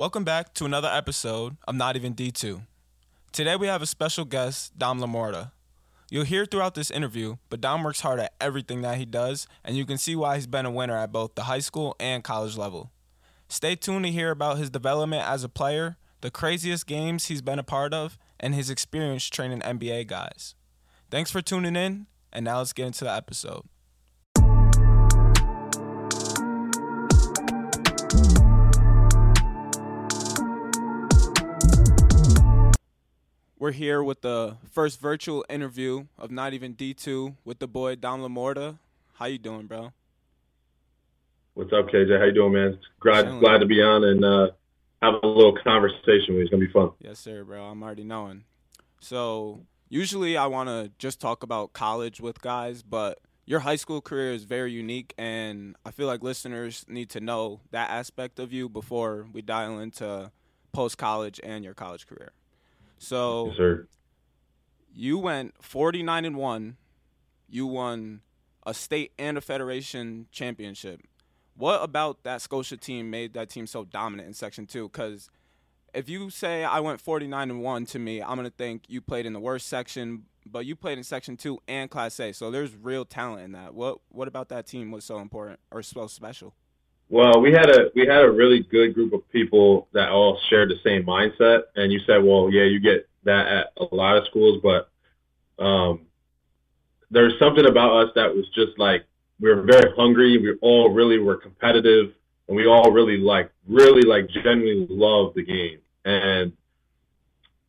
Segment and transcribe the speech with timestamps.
[0.00, 2.62] Welcome back to another episode of Not Even D2.
[3.32, 5.50] Today we have a special guest, Dom LeMorta.
[6.10, 9.76] You'll hear throughout this interview, but Dom works hard at everything that he does, and
[9.76, 12.56] you can see why he's been a winner at both the high school and college
[12.56, 12.90] level.
[13.50, 17.58] Stay tuned to hear about his development as a player, the craziest games he's been
[17.58, 20.54] a part of, and his experience training NBA guys.
[21.10, 23.64] Thanks for tuning in, and now let's get into the episode.
[33.60, 38.22] We're here with the first virtual interview of Not Even D2 with the boy Dom
[38.22, 38.78] LeMorta.
[39.12, 39.92] How you doing, bro?
[41.52, 42.18] What's up, KJ?
[42.18, 42.78] How you doing, man?
[43.00, 43.40] Glad Chilling.
[43.40, 44.46] glad to be on and uh,
[45.02, 46.40] have a little conversation with you.
[46.40, 46.92] It's gonna be fun.
[47.00, 47.64] Yes, sir, bro.
[47.64, 48.44] I'm already knowing.
[48.98, 54.00] So usually I want to just talk about college with guys, but your high school
[54.00, 58.54] career is very unique, and I feel like listeners need to know that aspect of
[58.54, 60.32] you before we dial into
[60.72, 62.32] post college and your college career.
[63.00, 63.56] So Yes,
[64.94, 66.76] you went 49 and 1
[67.48, 68.20] you won
[68.64, 71.00] a state and a federation championship.
[71.56, 75.28] What about that scotia team made that team so dominant in section 2 because
[75.92, 79.00] if you say i went 49 and 1 to me i'm going to think you
[79.00, 82.50] played in the worst section but you played in section 2 and class a so
[82.50, 83.74] there's real talent in that.
[83.74, 86.54] What what about that team was so important or so special
[87.10, 90.70] Well, we had a we had a really good group of people that all shared
[90.70, 91.62] the same mindset.
[91.74, 94.88] And you said, well, yeah, you get that at a lot of schools, but
[95.62, 96.06] um,
[97.10, 99.06] there's something about us that was just like
[99.40, 100.38] we were very hungry.
[100.38, 102.12] We all really were competitive,
[102.46, 105.80] and we all really like really like genuinely loved the game.
[106.04, 106.52] And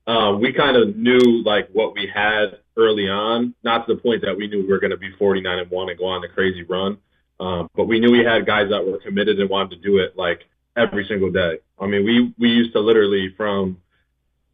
[0.06, 4.22] um, we kind of knew like what we had early on, not to the point
[4.22, 6.30] that we knew we were going to be 49 and one and go on a
[6.30, 7.00] crazy run.
[7.42, 10.16] Um, but we knew we had guys that were committed and wanted to do it
[10.16, 10.42] like
[10.78, 11.58] every single day.
[11.80, 13.78] I mean, we we used to literally from,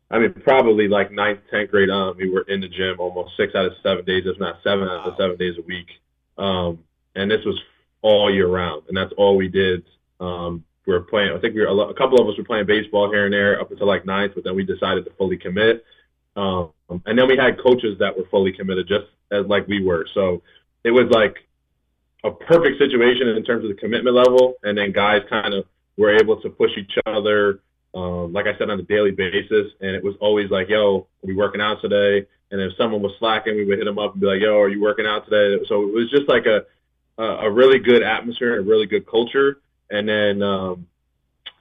[0.09, 3.53] I mean, probably like ninth, tenth grade on, we were in the gym almost six
[3.55, 5.88] out of seven days, if not seven out of seven days a week.
[6.38, 6.79] Um,
[7.13, 7.59] and this was
[8.01, 9.83] all year round, and that's all we did.
[10.22, 11.33] Um, we were playing.
[11.35, 13.69] I think we were a, couple of us were playing baseball here and there up
[13.69, 15.83] until like ninth, but then we decided to fully commit.
[16.38, 16.72] Um,
[17.06, 20.07] and then we had coaches that were fully committed, just as like we were.
[20.13, 20.41] So
[20.85, 21.47] it was like
[22.23, 25.66] a perfect situation in terms of the commitment level, and then guys kind of
[25.97, 27.59] were able to push each other,
[27.94, 29.67] um, like I said, on a daily basis.
[29.81, 33.56] And it was always like, "Yo, we working out today?" And if someone was slacking,
[33.56, 35.83] we would hit them up and be like, "Yo, are you working out today?" So
[35.83, 36.66] it was just like a
[37.17, 40.88] a, a really good atmosphere, a really good culture, and then um,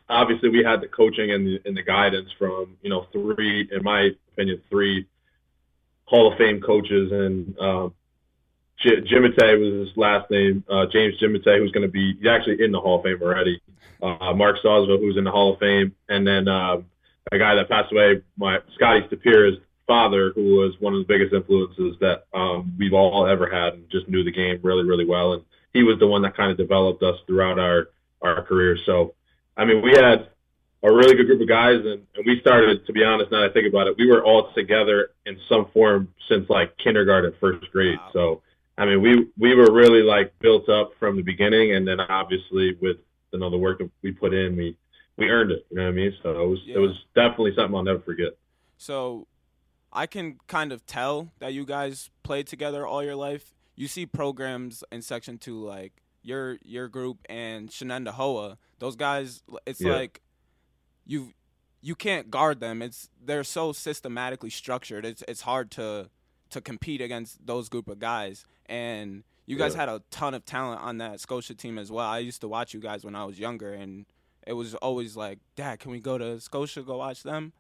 [0.09, 3.83] obviously we had the coaching and the, and the guidance from you know three, in
[3.83, 5.07] my opinion, three
[6.07, 7.59] Hall of Fame coaches and.
[7.59, 7.95] Um,
[8.83, 10.65] J- Jimite was his last name.
[10.69, 13.61] Uh, James Jimite, who's going to be he's actually in the Hall of Fame already.
[14.03, 16.85] Uh, Mark Sawsville, who's in the Hall of Fame, and then um,
[17.33, 21.33] a guy that passed away, my Scotty Stapira's father, who was one of the biggest
[21.33, 25.33] influences that um, we've all ever had, and just knew the game really, really well.
[25.33, 27.89] And he was the one that kind of developed us throughout our
[28.21, 28.81] our careers.
[28.85, 29.15] So,
[29.57, 30.29] I mean, we had
[30.83, 33.51] a really good group of guys, and, and we started, to be honest, now that
[33.51, 37.71] I think about it, we were all together in some form since like kindergarten, first
[37.73, 37.99] grade.
[37.99, 38.11] Wow.
[38.13, 38.43] So.
[38.79, 42.77] I mean, we we were really like built up from the beginning, and then obviously
[42.81, 42.99] with
[43.33, 44.77] you know the work that we put in, we
[45.17, 45.67] we earned it.
[45.71, 46.15] You know what I mean?
[46.23, 46.77] So it was Yeah.
[46.77, 48.37] it was definitely something I'll never forget.
[48.77, 49.27] So
[49.93, 53.55] I can kind of tell that you guys played together all your life.
[53.77, 58.59] You see programs in section two like your your group and Shenendehowa.
[58.79, 59.95] Those guys it's Yeah.
[59.95, 60.21] like
[61.07, 61.33] you
[61.81, 62.83] you can't guard them.
[62.83, 65.07] It's they're so systematically structured.
[65.07, 66.11] It's it's hard to
[66.51, 68.45] to compete against those group of guys.
[68.67, 69.81] And you guys Yeah.
[69.81, 72.07] had a ton of talent on that Scotia team as well.
[72.07, 74.07] I used to watch you guys when I was younger and
[74.47, 77.53] it was always like, Dad, can we go to Scotia go watch them?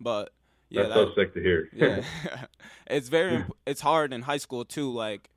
[0.00, 0.32] But
[0.68, 1.68] yeah, That's that, so sick to hear.
[1.74, 2.02] yeah,
[2.86, 3.36] it's very hmm.
[3.42, 5.28] imp- it's hard in high school too, like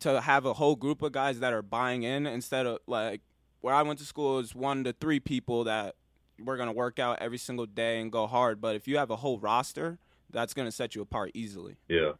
[0.00, 3.20] to have a whole group of guys that are buying in instead of like
[3.60, 5.94] where I went to school is one to three people that
[6.38, 8.60] we're gonna work out every single day and go hard.
[8.60, 9.98] But if you have a whole roster,
[10.34, 11.76] that's gonna set you apart easily.
[11.88, 12.12] yeah.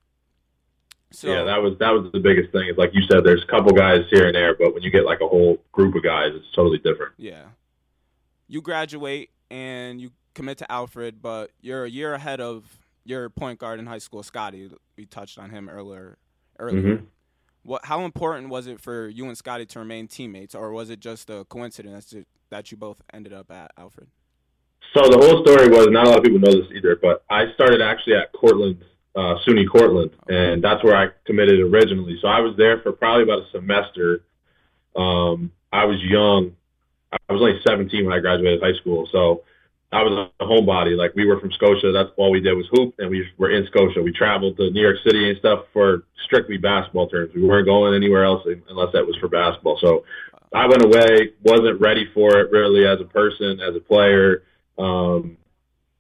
[1.11, 2.69] So yeah, that was that was the biggest thing.
[2.69, 5.05] Is like you said, there's a couple guys here and there, but when you get
[5.05, 7.12] like a whole group of guys, it's totally different.
[7.19, 7.44] Yeah.
[8.49, 12.64] You graduate and you commit to Alfred, but you're a year ahead of
[13.05, 14.70] your point guard in high school, Scotty.
[14.96, 16.19] We touched on him earlier.
[16.58, 16.96] Earlier.
[16.99, 17.06] Mhm.
[17.62, 17.84] What?
[17.84, 21.31] How important was it for you and Scotty to remain teammates, or was it just
[21.31, 22.12] a coincidence
[22.50, 24.08] that you both ended up at Alfred?
[24.94, 27.52] So the whole story was not a lot of people know this either, but I
[27.55, 28.85] started actually at Cortland,
[29.17, 32.17] uh, SUNY Cortland, and that's where I committed originally.
[32.23, 34.23] So I was there for probably about a semester.
[34.94, 36.55] Um, I was young.
[37.11, 39.43] I was only 17 when I graduated high school, so
[39.91, 40.96] I was a homebody.
[40.96, 41.91] Like we were from Scotia.
[41.91, 44.00] That's all we did was hoop, and we were in Scotia.
[44.00, 47.32] We traveled to New York City and stuff for strictly basketball terms.
[47.35, 49.79] We weren't going anywhere else unless that was for basketball.
[49.81, 50.05] So
[50.55, 54.43] I went away, wasn't ready for it really as a person, as a player.
[54.78, 55.36] Um,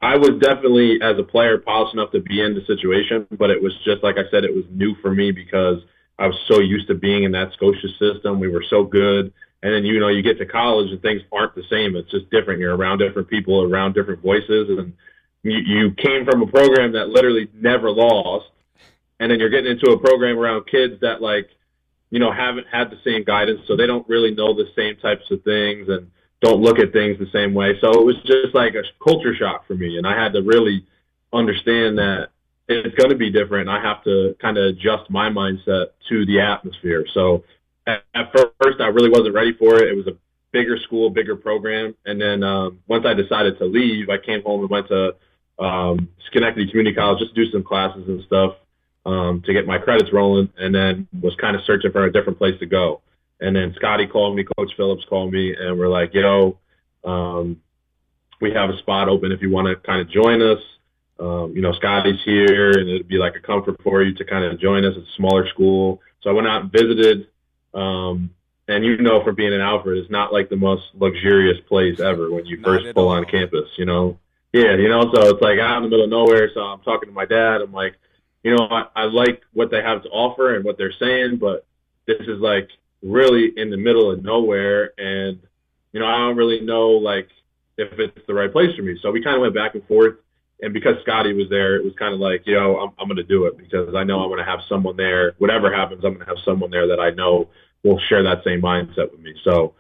[0.00, 3.62] I was definitely as a player polished enough to be in the situation, but it
[3.62, 5.78] was just like I said, it was new for me because
[6.18, 8.38] I was so used to being in that Scotia system.
[8.38, 9.32] We were so good.
[9.62, 11.96] And then you know you get to college and things aren't the same.
[11.96, 12.60] It's just different.
[12.60, 14.92] You're around different people, around different voices, and
[15.42, 18.50] you, you came from a program that literally never lost,
[19.20, 21.48] and then you're getting into a program around kids that like
[22.10, 25.24] you know haven't had the same guidance, so they don't really know the same types
[25.30, 26.10] of things and
[26.44, 27.78] don't look at things the same way.
[27.80, 30.86] So it was just like a culture shock for me, and I had to really
[31.32, 32.28] understand that
[32.68, 33.68] it's going to be different.
[33.68, 37.06] I have to kind of adjust my mindset to the atmosphere.
[37.14, 37.44] So
[37.86, 39.88] at, at first I really wasn't ready for it.
[39.88, 40.16] It was a
[40.52, 44.60] bigger school, bigger program, and then um, once I decided to leave, I came home
[44.60, 45.14] and went to
[45.58, 48.56] um, Schenectady Community College just to do some classes and stuff
[49.06, 52.38] um, to get my credits rolling, and then was kind of searching for a different
[52.38, 53.00] place to go.
[53.44, 56.58] And then Scotty called me, Coach Phillips called me, and we're like, yo,
[57.04, 57.60] um,
[58.40, 60.60] we have a spot open if you want to kind of join us.
[61.20, 64.44] Um, you know, Scotty's here, and it'd be like a comfort for you to kind
[64.44, 64.94] of join us.
[64.96, 66.00] It's a smaller school.
[66.22, 67.28] So I went out and visited
[67.74, 68.30] um,
[68.68, 72.30] and you know, from being in Alfred, it's not like the most luxurious place ever
[72.30, 73.14] when you first pull all.
[73.14, 73.68] on campus.
[73.76, 74.18] You know,
[74.52, 76.50] yeah, you know, so it's like out in the middle of nowhere.
[76.54, 77.60] So I'm talking to my dad.
[77.60, 77.96] I'm like,
[78.42, 81.66] you know, I, I like what they have to offer and what they're saying, but
[82.06, 82.70] this is like
[83.04, 85.38] really in the middle of nowhere, and
[85.92, 87.28] you know, I don't really know like
[87.76, 88.98] if it's the right place for me.
[89.02, 90.16] So we kind of went back and forth.
[90.60, 93.24] And because Scotty was there, it was kind of like, yo, I'm, I'm going to
[93.24, 95.34] do it because I know I'm to have someone there.
[95.38, 97.50] Whatever happens, I'm to have someone there that I know
[97.82, 99.34] will share that same mindset with me.
[99.42, 99.74] So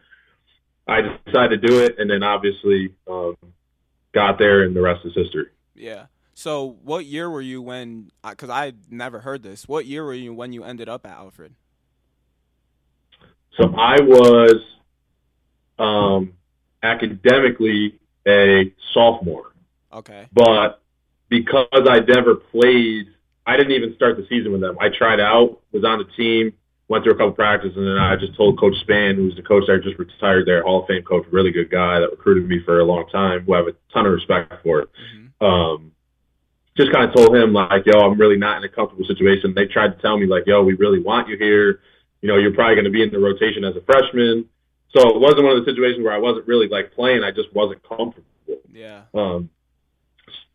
[0.86, 3.36] I decided to do it, and then obviously um,
[4.12, 5.46] got there, and the rest is history.
[5.74, 6.06] Yeah.
[6.34, 8.10] So what year were you when?
[8.28, 9.68] Because I never heard this.
[9.68, 11.54] What year were you when you ended up at Alfred?
[13.56, 14.56] So I was
[15.78, 16.34] um,
[16.82, 19.52] academically a sophomore.
[19.92, 20.26] Okay.
[20.32, 20.82] But
[21.28, 23.08] because I never played,
[23.46, 24.76] I didn't even start the season with them.
[24.80, 26.52] I tried out, was on the team,
[26.88, 29.64] went through a couple practices, and then I just told Coach Span, who's the coach
[29.66, 32.80] that just retired there, Hall of Fame coach, really good guy that recruited me for
[32.80, 34.82] a long time, who I have a ton of respect for.
[34.82, 35.44] Mm-hmm.
[35.44, 35.92] Um,
[36.76, 39.54] just kind of told him like, yo, I'm really not in a comfortable situation.
[39.54, 41.80] They tried to tell me like, yo, we really want you here.
[42.24, 44.48] You know, you're probably going to be in the rotation as a freshman.
[44.96, 47.22] So it wasn't one of the situations where I wasn't really like playing.
[47.22, 48.24] I just wasn't comfortable.
[48.72, 49.02] Yeah.
[49.12, 49.50] Um,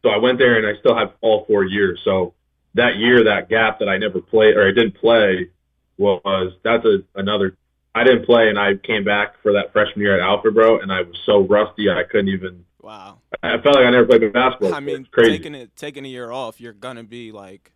[0.01, 1.99] so I went there and I still have all four years.
[2.03, 2.33] So
[2.73, 5.51] that year, that gap that I never played or I didn't play,
[5.99, 7.55] was that's a another.
[7.93, 10.91] I didn't play, and I came back for that freshman year at Alfred, bro, and
[10.91, 12.65] I was so rusty I couldn't even.
[12.81, 13.19] Wow.
[13.43, 14.73] I felt like I never played basketball.
[14.73, 15.37] I mean, crazy.
[15.37, 17.71] taking it taking a year off, you're gonna be like,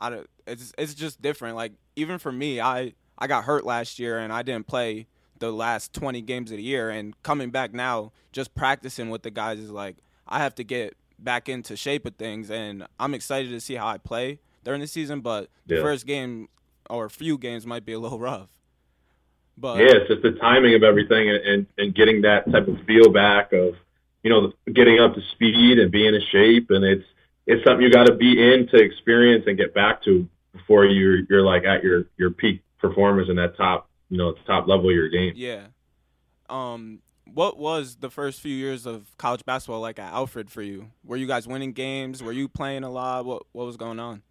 [0.00, 0.30] I don't.
[0.46, 1.56] It's it's just different.
[1.56, 5.06] Like even for me, I I got hurt last year and I didn't play
[5.38, 6.90] the last 20 games of the year.
[6.90, 10.96] And coming back now, just practicing with the guys is like I have to get
[11.18, 14.86] back into shape of things, and I'm excited to see how I play during the
[14.86, 15.20] season.
[15.20, 16.48] But the first game
[16.88, 18.48] or a few games might be a little rough.
[19.56, 22.76] But yeah, it's just the timing of everything and, and, and getting that type of
[22.86, 23.74] feel back of,
[24.22, 26.70] you know, getting up to speed and being in shape.
[26.70, 27.04] And it's,
[27.44, 31.22] it's something you got to be in to experience and get back to before you're,
[31.28, 34.94] you're like at your, your peak performance in that top, you know, top level of
[34.94, 35.32] your game.
[35.36, 35.66] Yeah.
[36.48, 37.00] Um,
[37.32, 40.90] what was the first few years of college basketball like at Alfred for you?
[41.04, 42.22] Were you guys winning games?
[42.22, 43.24] Were you playing a lot?
[43.24, 44.22] What what was going on?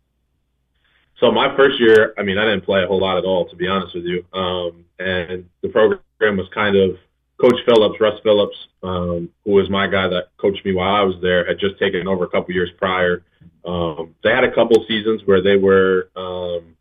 [1.20, 3.56] So my first year, I mean, I didn't play a whole lot at all, to
[3.56, 4.24] be honest with you.
[4.34, 6.98] Um, and the program was kind of
[7.42, 11.16] Coach Phillips, Russ Phillips, um, who was my guy that coached me while I was
[11.22, 13.24] there, had just taken over a couple years prior.
[13.66, 16.76] Um, they had a couple seasons where they were, um,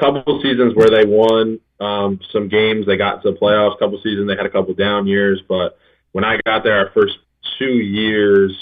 [0.00, 2.86] couple seasons where they won um, some games.
[2.86, 3.78] They got to the playoffs.
[3.78, 5.78] Couple seasons they had a couple down years, but
[6.12, 7.18] when I got there, our first
[7.58, 8.52] two years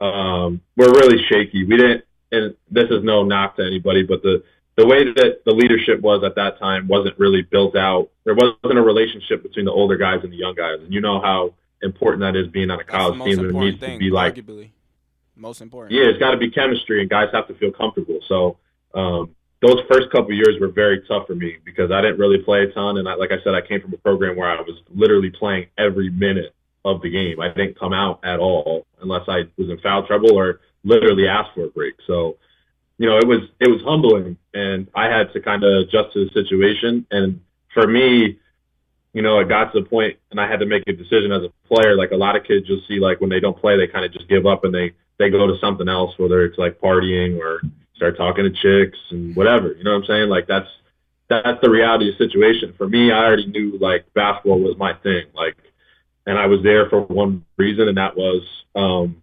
[0.00, 1.64] um, were really shaky.
[1.64, 4.42] We didn't and this is no knock to anybody, but the
[4.74, 8.08] the way that the leadership was at that time wasn't really built out.
[8.24, 11.20] There wasn't a relationship between the older guys and the young guys, and you know
[11.20, 11.52] how
[11.82, 13.44] important that is being on a college team.
[13.44, 14.70] It needs thing, to be like arguably
[15.36, 15.92] most important.
[15.92, 18.20] Yeah, it's got to be chemistry, and guys have to feel comfortable.
[18.28, 18.56] So
[18.94, 22.64] um, those first couple years were very tough for me because I didn't really play
[22.64, 24.82] a ton, and I, like I said, I came from a program where I was
[24.92, 26.54] literally playing every minute
[26.84, 27.40] of the game.
[27.40, 31.54] I didn't come out at all unless I was in foul trouble or literally asked
[31.54, 31.94] for a break.
[32.08, 32.38] So,
[32.98, 36.24] you know, it was it was humbling, and I had to kind of adjust to
[36.24, 37.06] the situation.
[37.12, 37.40] And
[37.72, 38.40] for me,
[39.12, 41.42] you know, it got to the point and I had to make a decision as
[41.42, 41.94] a player.
[41.96, 44.12] Like a lot of kids you'll see like when they don't play, they kind of
[44.12, 47.60] just give up and they, they go to something else, whether it's like partying or
[48.02, 49.72] start talking to chicks and whatever.
[49.72, 50.28] You know what I'm saying?
[50.28, 50.68] Like that's
[51.28, 52.74] that's the reality of the situation.
[52.76, 55.26] For me, I already knew like basketball was my thing.
[55.34, 55.56] Like
[56.26, 58.42] and I was there for one reason and that was
[58.74, 59.22] um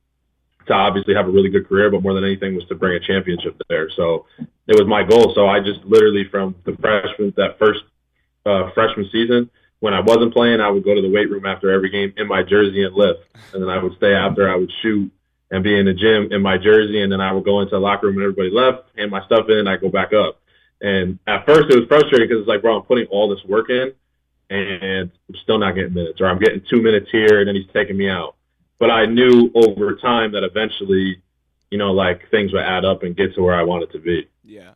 [0.67, 3.05] to obviously have a really good career, but more than anything was to bring a
[3.05, 3.89] championship there.
[3.95, 5.33] So it was my goal.
[5.35, 7.81] So I just literally from the freshman that first
[8.45, 9.49] uh, freshman season,
[9.81, 12.27] when I wasn't playing, I would go to the weight room after every game in
[12.27, 13.19] my jersey and lift,
[13.53, 14.49] and then I would stay after.
[14.49, 15.11] I would shoot
[15.51, 17.79] and be in the gym in my jersey, and then I would go into the
[17.79, 20.39] locker room and everybody left, hand my stuff in, and I go back up.
[20.81, 23.69] And at first, it was frustrating because it's like, bro, I'm putting all this work
[23.69, 23.93] in,
[24.49, 27.71] and I'm still not getting minutes, or I'm getting two minutes here, and then he's
[27.73, 28.35] taking me out.
[28.77, 31.21] But I knew over time that eventually,
[31.69, 34.29] you know, like things would add up and get to where I wanted to be.
[34.43, 34.71] Yeah,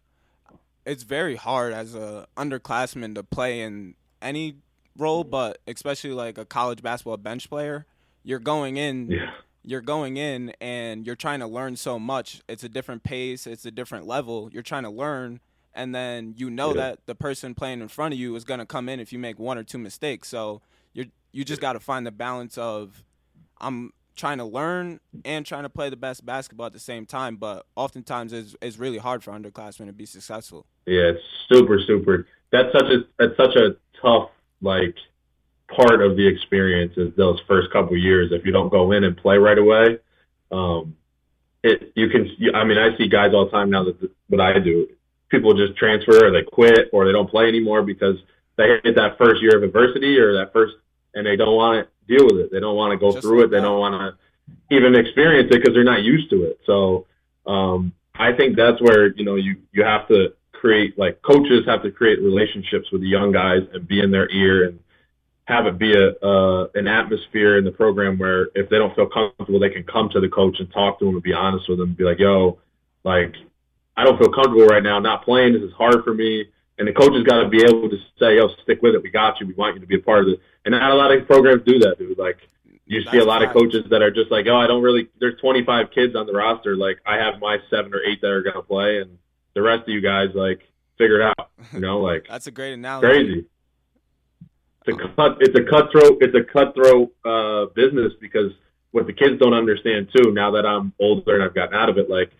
[0.85, 4.57] it's very hard as a underclassman to play in any
[4.97, 7.85] role, but especially like a college basketball bench player,
[8.23, 9.09] you're going in.
[9.09, 9.31] Yeah.
[9.63, 12.41] You're going in and you're trying to learn so much.
[12.49, 13.47] It's a different pace.
[13.47, 14.49] It's a different level.
[14.51, 15.39] You're trying to learn,
[15.73, 16.81] and then you know Yeah.
[16.81, 19.19] that the person playing in front of you is going to come in if you
[19.19, 20.27] make one or two mistakes.
[20.27, 20.61] So
[20.93, 23.03] you you just got to find the balance of
[23.61, 27.35] I'm trying to learn and trying to play the best basketball at the same time.
[27.37, 30.67] But oftentimes it's, it's really hard for underclassmen to be successful.
[30.85, 32.27] Yeah, it's super, super.
[32.51, 34.29] That's such a that's such a tough
[34.61, 34.95] like
[35.75, 38.31] part of the experience is those first couple years.
[38.31, 39.99] If you don't go in and play right away,
[40.51, 40.95] um,
[41.63, 42.29] it you can.
[42.37, 44.87] You, I mean, I see guys all the time now that what I do.
[45.29, 48.17] People just transfer or they quit or they don't play anymore because
[48.55, 50.75] they hit that first year of adversity or that first
[51.15, 52.51] and they don't want to deal with it.
[52.51, 53.51] They don't want to go Just through like it.
[53.51, 53.63] They that.
[53.63, 56.59] don't want to even experience it because they're not used to it.
[56.65, 57.07] So
[57.47, 61.83] um, I think that's where you know you you have to create like coaches have
[61.83, 64.79] to create relationships with the young guys and be in their ear and
[65.45, 69.07] have it be a uh, an atmosphere in the program where if they don't feel
[69.07, 71.79] comfortable, they can come to the coach and talk to him and be honest with
[71.79, 72.59] him and be like, "Yo,
[73.03, 73.35] like
[73.97, 74.99] I don't feel comfortable right now.
[74.99, 75.53] Not playing.
[75.53, 76.45] This is hard for me."
[76.79, 79.03] And the coach has got to be able to say, "Yo, stick with it.
[79.03, 79.47] We got you.
[79.47, 81.63] We want you to be a part of it." And not a lot of programs
[81.65, 82.17] do that, dude.
[82.17, 82.37] Like
[82.85, 85.39] you see a lot of coaches that are just like, "Oh, I don't really." There's
[85.41, 86.77] 25 kids on the roster.
[86.77, 89.17] Like I have my seven or eight that are gonna play, and
[89.55, 90.61] the rest of you guys like
[90.97, 91.49] figure it out.
[91.73, 93.07] You know, like That's a great analogy.
[93.07, 93.45] crazy.
[94.85, 95.37] It's a cut.
[95.41, 96.17] It's a cutthroat.
[96.21, 98.51] It's a cutthroat uh, business because
[98.91, 100.31] what the kids don't understand too.
[100.31, 102.31] Now that I'm older and I've gotten out of it, like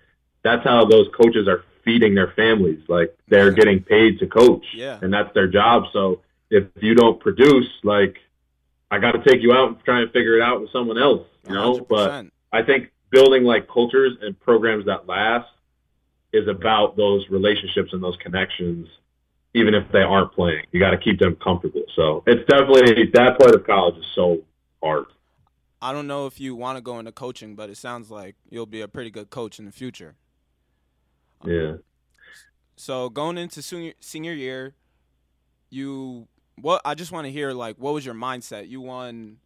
[0.44, 2.82] that's how those coaches are feeding their families.
[2.88, 5.00] Like they're getting paid to coach, Yeah.
[5.02, 5.84] and that's their job.
[5.94, 8.18] So if you don't produce, like
[8.92, 11.26] I got to take you out and try and figure it out with someone else.
[11.48, 12.32] You know, but 100%.
[12.52, 15.50] I think building like cultures and programs that last
[16.32, 18.88] is about those relationships and those connections,
[19.54, 20.66] even if they aren't playing.
[20.72, 21.84] You got to keep them comfortable.
[21.96, 24.40] So it's definitely that part of college is so
[24.82, 25.06] hard.
[25.82, 28.66] I don't know if you want to go into coaching, but it sounds like you'll
[28.66, 30.16] be a pretty good coach in the future.
[31.42, 31.74] Um, yeah.
[32.76, 34.76] So going into senior senior year,
[35.70, 38.70] you what I just want to hear like what was your mindset?
[38.70, 39.38] You won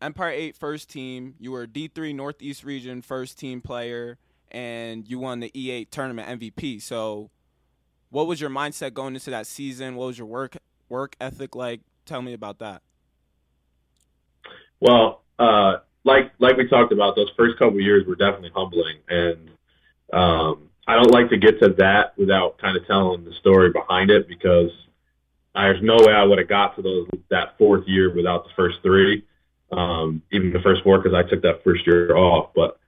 [0.00, 4.18] Empire 8 first team, you were D3 Northeast region first team player
[4.50, 6.80] and you won the E8 tournament MVP.
[6.80, 7.30] So
[8.14, 9.96] what was your mindset going into that season?
[9.96, 10.56] What was your work
[10.88, 11.80] work ethic like?
[12.06, 12.80] Tell me about that.
[14.78, 19.50] Well, uh, like like we talked about, those first couple years were definitely humbling, and
[20.12, 24.10] um, I don't like to get to that without kind of telling the story behind
[24.10, 24.70] it because
[25.52, 28.76] there's no way I would have got to those that fourth year without the first
[28.82, 29.24] three,
[29.72, 32.50] um, even the first four because I took that first year off.
[32.54, 32.78] But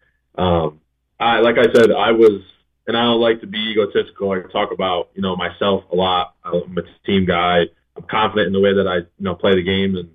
[0.40, 0.80] um,
[1.18, 2.42] I, like I said, I was,
[2.86, 4.30] and I don't like to be egotistical.
[4.30, 6.34] I talk about you know myself a lot.
[6.44, 7.64] I'm a team guy.
[7.96, 10.10] I'm confident in the way that I you know play the game and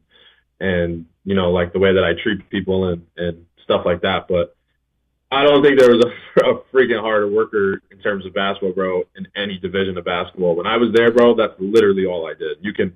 [0.60, 4.28] and you know like the way that I treat people and and stuff like that.
[4.28, 4.56] But
[5.32, 9.04] I don't think there was a, a freaking harder worker in terms of basketball, bro,
[9.16, 10.56] in any division of basketball.
[10.56, 12.58] When I was there, bro, that's literally all I did.
[12.62, 12.96] You can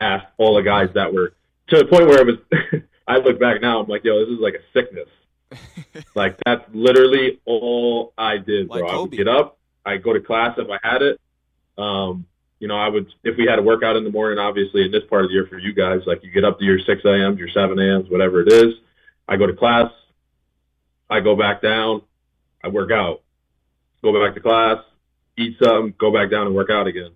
[0.00, 1.34] ask all the guys that were
[1.68, 2.82] to the point where it was.
[3.08, 5.08] I look back now, I'm like, yo, this is like a sickness.
[6.14, 8.80] like that's literally all I did, bro.
[8.80, 11.20] Like I would get up, I go to class if I had it.
[11.78, 12.26] Um,
[12.58, 14.38] you know, I would if we had a workout in the morning.
[14.38, 16.64] Obviously, in this part of the year for you guys, like you get up to
[16.64, 18.74] your six a.m., your seven a.m., whatever it is.
[19.26, 19.90] I go to class,
[21.08, 22.02] I go back down,
[22.62, 23.22] I work out,
[24.02, 24.78] go back to class,
[25.38, 27.10] eat something, go back down and work out again.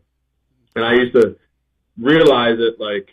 [0.75, 1.37] And I used to
[1.99, 3.11] realize it like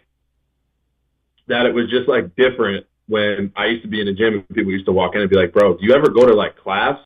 [1.47, 4.49] that it was just like different when I used to be in the gym and
[4.55, 6.55] people used to walk in and be like, "Bro, do you ever go to like
[6.55, 6.97] class?"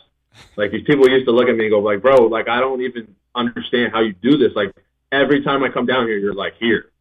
[0.56, 2.82] Like these people used to look at me and go like, "Bro, like I don't
[2.82, 4.52] even understand how you do this.
[4.56, 4.72] Like
[5.12, 6.92] every time I come down here, you're like here."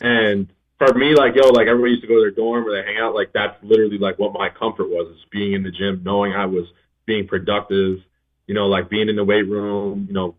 [0.00, 0.48] and
[0.78, 2.96] for me, like yo, like everybody used to go to their dorm or they hang
[2.98, 3.14] out.
[3.14, 6.46] Like that's literally like what my comfort was, is being in the gym, knowing I
[6.46, 6.64] was
[7.04, 7.98] being productive.
[8.46, 10.06] You know, like being in the weight room.
[10.08, 10.34] You know,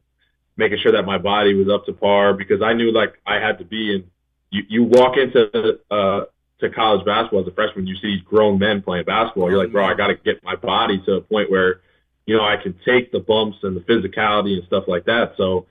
[0.57, 3.59] making sure that my body was up to par because I knew like I had
[3.59, 3.93] to be.
[3.93, 4.05] And
[4.49, 6.25] you you walk into the uh
[6.59, 9.49] to college basketball as a freshman, you see these grown men playing basketball.
[9.49, 11.81] You're like, bro, I got to get my body to a point where,
[12.25, 15.33] you know, I can take the bumps and the physicality and stuff like that.
[15.37, 15.67] So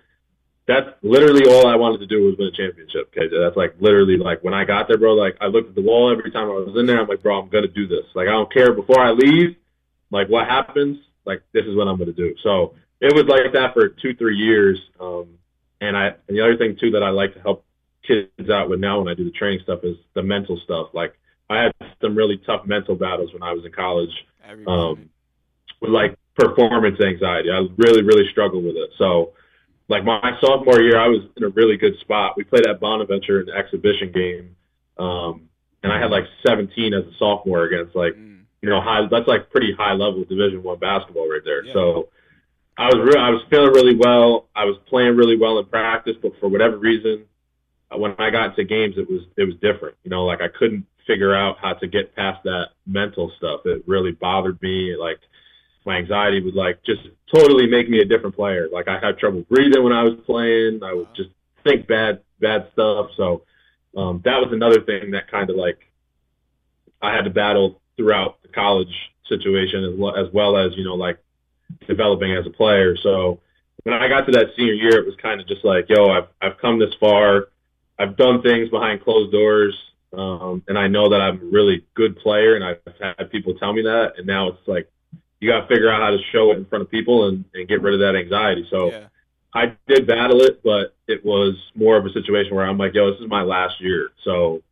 [0.66, 3.10] that's literally all I wanted to do was win a championship.
[3.16, 5.14] Okay, that's like literally like when I got there, bro.
[5.14, 7.00] Like I looked at the wall every time I was in there.
[7.00, 8.04] I'm like, bro, I'm gonna do this.
[8.14, 9.56] Like I don't care before I leave.
[10.10, 12.34] Like what happens, like this is what I'm gonna do.
[12.42, 14.78] So it was like that for two, three years.
[15.00, 15.38] Um,
[15.80, 17.64] and I and the other thing too that I like to help
[18.08, 20.88] kids out with now when I do the training stuff is the mental stuff.
[20.94, 21.14] Like
[21.50, 24.10] I had some really tough mental battles when I was in college.
[24.66, 25.10] Um,
[25.80, 27.50] with like performance anxiety.
[27.50, 28.90] I really, really struggled with it.
[28.96, 29.32] So
[29.88, 32.34] like my sophomore year, I was in a really good spot.
[32.36, 34.56] We played at Bonaventure in the exhibition game.
[34.98, 35.48] Um,
[35.82, 38.40] and I had like 17 as a sophomore against like, mm.
[38.62, 41.64] you know, high, that's like pretty high level division one basketball right there.
[41.64, 41.72] Yeah.
[41.72, 42.08] So
[42.76, 44.48] I was real, I was feeling really well.
[44.54, 47.24] I was playing really well in practice, but for whatever reason,
[47.96, 49.96] when I got into games, it was it was different.
[50.04, 53.60] You know, like I couldn't figure out how to get past that mental stuff.
[53.64, 54.94] It really bothered me.
[54.96, 55.18] Like
[55.86, 57.00] my anxiety would like just
[57.34, 58.68] totally make me a different player.
[58.70, 60.80] Like I had trouble breathing when I was playing.
[60.82, 61.30] I would just
[61.64, 63.10] think bad bad stuff.
[63.16, 63.42] So
[63.96, 65.78] um, that was another thing that kind of like
[67.00, 68.94] I had to battle throughout the college
[69.28, 71.18] situation as well as well as you know like
[71.86, 72.96] developing as a player.
[73.02, 73.40] So
[73.84, 76.28] when I got to that senior year, it was kind of just like, yo, I've
[76.42, 77.48] I've come this far.
[77.98, 79.76] I've done things behind closed doors,
[80.12, 83.72] um, and I know that I'm a really good player, and I've had people tell
[83.72, 84.14] me that.
[84.16, 84.88] And now it's like
[85.40, 87.68] you got to figure out how to show it in front of people and, and
[87.68, 88.66] get rid of that anxiety.
[88.70, 89.06] So yeah.
[89.54, 93.10] I did battle it, but it was more of a situation where I'm like, yo,
[93.10, 94.62] this is my last year, so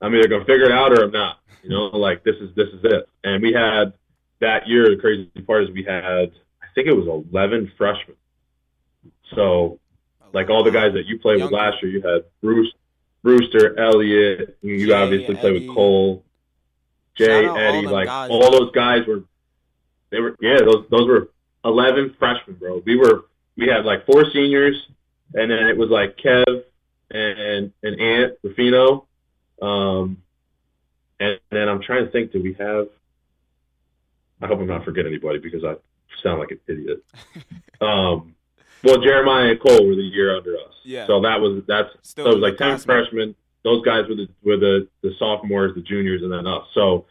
[0.00, 1.40] I'm either gonna figure it out or I'm not.
[1.62, 3.08] You know, like this is this is it.
[3.24, 3.92] And we had
[4.40, 4.88] that year.
[4.88, 6.30] The crazy part is we had,
[6.62, 8.16] I think it was 11 freshmen.
[9.34, 9.80] So
[10.32, 12.72] like all the guys that you played with last year, you had Bruce,
[13.26, 14.56] Brewster, Elliott.
[14.62, 16.24] You Jay, obviously played with Cole,
[17.16, 17.88] Jay, Eddie.
[17.88, 19.24] Like guys, all those guys were,
[20.10, 20.58] they were yeah.
[20.60, 21.30] Those those were
[21.64, 22.84] eleven freshmen, bro.
[22.86, 23.24] We were
[23.56, 24.80] we had like four seniors,
[25.34, 26.62] and then it was like Kev
[27.10, 29.08] and and Ant Rufino.
[29.60, 30.22] Um,
[31.18, 32.86] and, and then I'm trying to think, do we have?
[34.40, 35.74] I hope I'm not forgetting anybody because I
[36.22, 37.02] sound like an idiot.
[37.80, 38.35] um,
[38.86, 40.72] well, Jeremiah and Cole were the year under us.
[40.84, 41.06] Yeah.
[41.06, 43.34] So that was that's Still so it was like ten freshmen.
[43.64, 46.64] Those guys were the were the the sophomores, the juniors, and then us.
[46.72, 47.06] So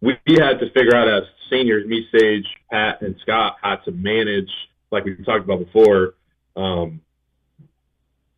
[0.00, 4.50] we had to figure out as seniors, me, Sage, Pat, and Scott, how to manage,
[4.92, 6.14] like we talked about before,
[6.56, 7.00] um,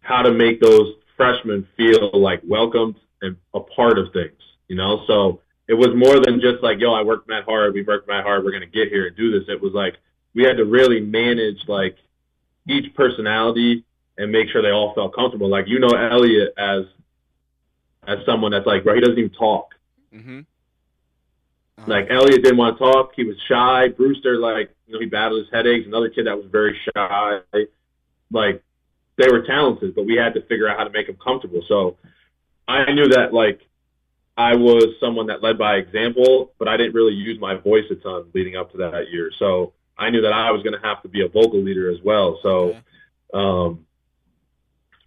[0.00, 4.40] how to make those freshmen feel like welcomed and a part of things.
[4.68, 7.82] You know, so it was more than just like, yo, I worked that hard, we
[7.82, 9.48] worked that hard, we're gonna get here and do this.
[9.48, 9.96] It was like
[10.34, 11.96] we had to really manage like
[12.68, 13.84] each personality
[14.18, 15.48] and make sure they all felt comfortable.
[15.48, 16.84] Like you know Elliot as
[18.06, 19.68] as someone that's like, bro, he doesn't even talk.
[20.14, 20.40] Mm-hmm.
[20.40, 21.84] Uh-huh.
[21.86, 23.12] Like Elliot didn't want to talk.
[23.14, 23.88] He was shy.
[23.88, 25.86] Brewster, like you know, he battled his headaches.
[25.86, 27.40] Another kid that was very shy.
[28.30, 28.62] Like
[29.16, 31.62] they were talented, but we had to figure out how to make them comfortable.
[31.68, 31.96] So
[32.68, 33.60] I knew that like
[34.36, 37.96] I was someone that led by example, but I didn't really use my voice a
[37.96, 39.30] ton leading up to that year.
[39.38, 41.98] So I knew that I was going to have to be a vocal leader as
[42.02, 42.38] well.
[42.42, 42.74] So
[43.34, 43.86] um,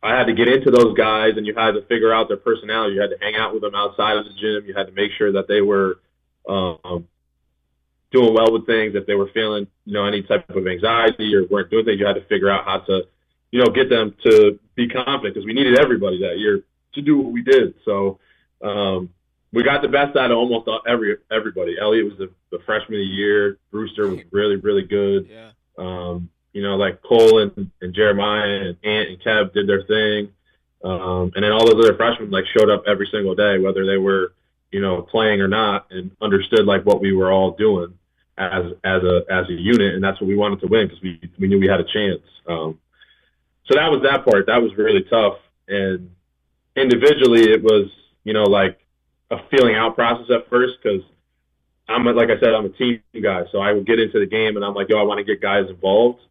[0.04, 2.96] I had to get into those guys, and you had to figure out their personality.
[2.96, 4.68] You had to hang out with them outside of the gym.
[4.68, 6.00] You had to make sure that they were
[6.48, 7.08] um,
[8.12, 8.96] doing well with things.
[8.96, 12.06] If they were feeling, you know, any type of anxiety or weren't doing things, you
[12.06, 13.08] had to figure out how to,
[13.52, 17.18] you know, get them to be confident because we needed everybody that year to do
[17.18, 17.74] what we did.
[17.84, 18.20] So
[18.62, 19.10] um,
[19.54, 21.78] we got the best out of almost every everybody.
[21.80, 23.60] Elliot was the, the freshman of the year.
[23.72, 25.30] Brewster was really really good.
[25.30, 25.52] Yeah.
[25.78, 30.30] Um, you know, like Cole and, and Jeremiah and Ant and Kev did their thing,
[30.84, 33.98] um, and then all those other freshmen like showed up every single day, whether they
[33.98, 34.34] were
[34.72, 37.94] you know playing or not, and understood like what we were all doing
[38.38, 41.20] as as a as a unit, and that's what we wanted to win because we
[41.40, 42.22] we knew we had a chance.
[42.48, 42.80] Um,
[43.66, 44.48] so that was that part.
[44.48, 45.38] That was really tough,
[45.68, 46.12] and
[46.76, 47.90] individually it was
[48.24, 48.80] you know like
[49.34, 51.02] a feeling out process at first because
[51.88, 54.56] I'm like I said, I'm a team guy, so I would get into the game
[54.56, 56.22] and I'm like, yo, I want to get guys involved.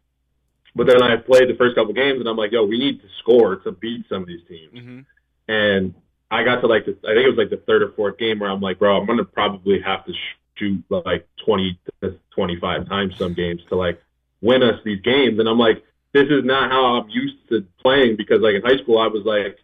[0.75, 3.07] But then I played the first couple games and I'm like, yo, we need to
[3.19, 4.73] score to beat some of these teams.
[4.73, 4.99] Mm-hmm.
[5.47, 5.93] And
[6.31, 8.39] I got to like, the, I think it was like the third or fourth game
[8.39, 10.13] where I'm like, bro, I'm gonna probably have to
[10.55, 14.01] shoot like 20 to 25 times some games to like
[14.41, 15.39] win us these games.
[15.39, 18.81] And I'm like, this is not how I'm used to playing because like in high
[18.81, 19.57] school I was like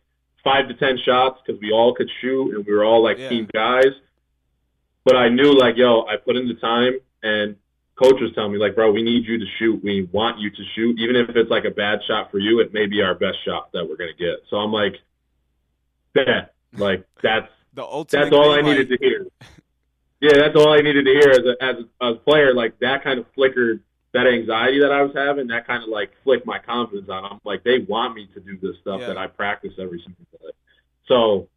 [0.44, 3.30] five to ten shots because we all could shoot and we were all like Yeah.
[3.30, 3.94] team guys.
[5.06, 7.56] But I knew like, yo, I put in the time and
[7.96, 9.84] coach was telling me like, bro, we need you to shoot.
[9.84, 10.98] We want you to shoot.
[11.00, 13.72] Even if it's like a bad shot for you, it may be our best shot
[13.74, 14.44] that we're gonna get.
[14.50, 14.96] So I'm like,
[16.14, 16.54] bet.
[16.78, 18.24] Like that's The ultimate.
[18.26, 19.26] that's all I needed to hear.
[20.22, 22.54] Yeah, that's all I needed to hear as a, as a, as a player.
[22.54, 23.82] Like that kind of flickered
[24.14, 25.48] that anxiety that I was having.
[25.48, 27.26] That kind of like flicked my confidence on.
[27.26, 29.08] I'm like, they want me to do this stuff Yeah.
[29.08, 30.52] that I practice every single day.
[31.08, 31.48] So,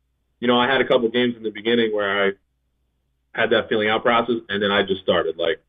[0.41, 2.33] you know, I had a couple games in the beginning where I
[3.35, 5.63] had that feeling out process, and then I just started like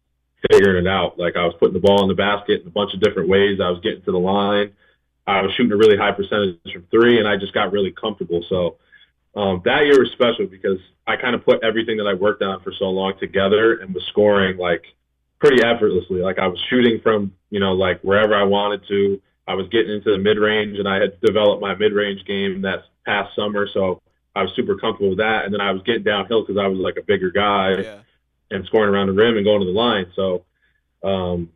[0.52, 1.18] figuring it out.
[1.18, 3.60] Like I was putting the ball in the basket in a bunch of different ways.
[3.62, 4.74] I was getting to the line.
[5.26, 8.44] I was shooting a really high percentage from three, and I just got really comfortable.
[8.50, 8.78] So
[9.36, 12.62] um, that year was special because I kind of put everything that I worked on
[12.62, 14.84] for so long together and was scoring like
[15.44, 16.22] pretty effortlessly.
[16.22, 19.22] Like I was shooting from you know like wherever I wanted to.
[19.46, 22.62] I was getting into the mid range, and I had developed my mid range game
[22.62, 24.02] that past summer, so
[24.36, 25.44] I was super comfortable with that.
[25.44, 28.00] And then I was getting downhill because I was like a bigger guy Yeah.
[28.52, 30.06] and scoring around the rim and going to the line.
[30.16, 30.46] So
[31.04, 31.50] um,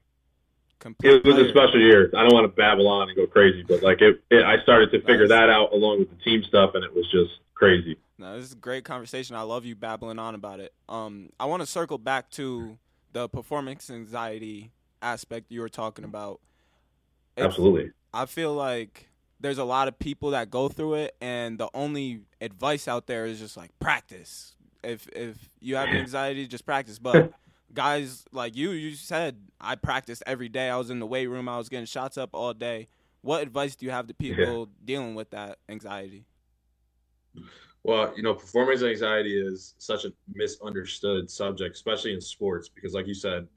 [0.80, 2.12] Complete it was a special year.
[2.16, 4.92] I don't want to babble on and go crazy, but like it, it I started
[4.92, 5.30] to figure Nice.
[5.30, 7.98] that out along with the team stuff, and it was just crazy.
[8.18, 9.38] No, this is a great conversation.
[9.38, 10.74] I love you babbling on about it.
[10.90, 12.78] Um, I want to circle back to
[13.14, 16.40] the performance anxiety aspect you were talking about.
[17.38, 17.92] Absolutely.
[18.14, 22.22] I feel like there's a lot of people that go through it, and the only
[22.42, 24.56] advice out there is just like practice.
[24.84, 27.00] If if you have anxiety, just practice.
[27.00, 27.34] But
[27.74, 30.70] guys like you, you said I practiced every day.
[30.70, 31.48] I was in the weight room.
[31.48, 32.88] I was getting shots up all day.
[33.22, 36.26] What advice do you have to people dealing with that anxiety?
[37.88, 43.08] Well, you know, performance anxiety is such a misunderstood subject, especially in sports, because, like
[43.08, 43.48] you said,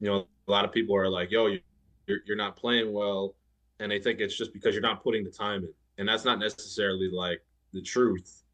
[0.00, 1.62] you know, a lot of people are like, "Yo, you-
[2.08, 3.36] you're you're not playing well,"
[3.80, 6.40] and they think it's just because you're not putting the time in, and that's not
[6.40, 7.42] necessarily like
[7.72, 8.44] the truth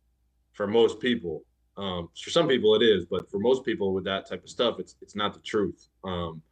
[0.54, 1.44] for most people.
[1.76, 4.80] Um, for some people, it is, but for most people with that type of stuff,
[4.80, 5.88] it's it's not the truth.
[6.04, 6.42] Um,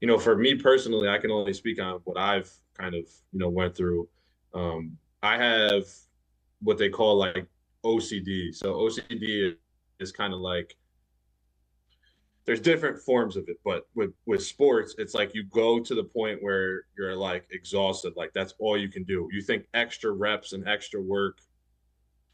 [0.00, 3.38] you know, for me personally, I can only speak on what I've kind of you
[3.40, 4.08] know went through.
[4.54, 5.86] Um, I have
[6.60, 7.46] what they call like
[7.86, 8.54] OCD.
[8.54, 9.54] So OCD
[10.00, 10.76] is kind of like
[12.44, 16.04] there's different forms of it, but with with sports, it's like you go to the
[16.04, 19.28] point where you're like exhausted, like that's all you can do.
[19.32, 21.38] You think extra reps and extra work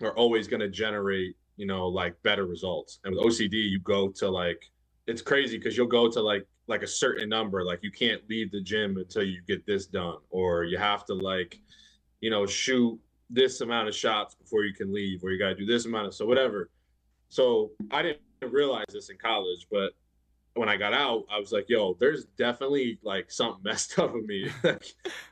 [0.02, 2.98] are always going to generate, you know, like better results.
[3.04, 4.70] And with OCD, you go to like
[5.06, 8.52] it's crazy because you'll go to like like a certain number, like you can't leave
[8.52, 11.58] the gym until you get this done, or you have to like,
[12.20, 12.98] you know, shoot
[13.32, 16.06] this amount of shots before you can leave, or you got to do this amount
[16.06, 16.70] of so whatever.
[17.28, 19.92] So I didn't realize this in college, but
[20.54, 24.26] when I got out, I was like, yo, there's definitely like something messed up with
[24.26, 24.50] me.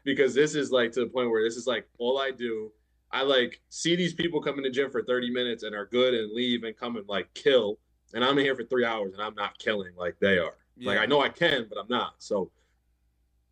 [0.04, 2.72] because this is like to the point where this is like all I do.
[3.12, 6.14] I like see these people come in the gym for 30 minutes and are good
[6.14, 7.78] and leave and come and like kill.
[8.14, 10.54] And I'm here for three hours and I'm not killing like they are.
[10.80, 12.14] Like I know I can, but I'm not.
[12.18, 12.50] So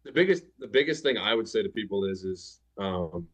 [0.05, 3.27] the biggest the biggest thing I would say to people is is um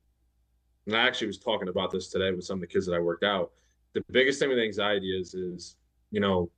[0.87, 2.99] and I actually was talking about this today with some of the kids that I
[2.99, 3.53] worked out.
[3.95, 5.77] The biggest thing with anxiety is is,
[6.11, 6.51] you know,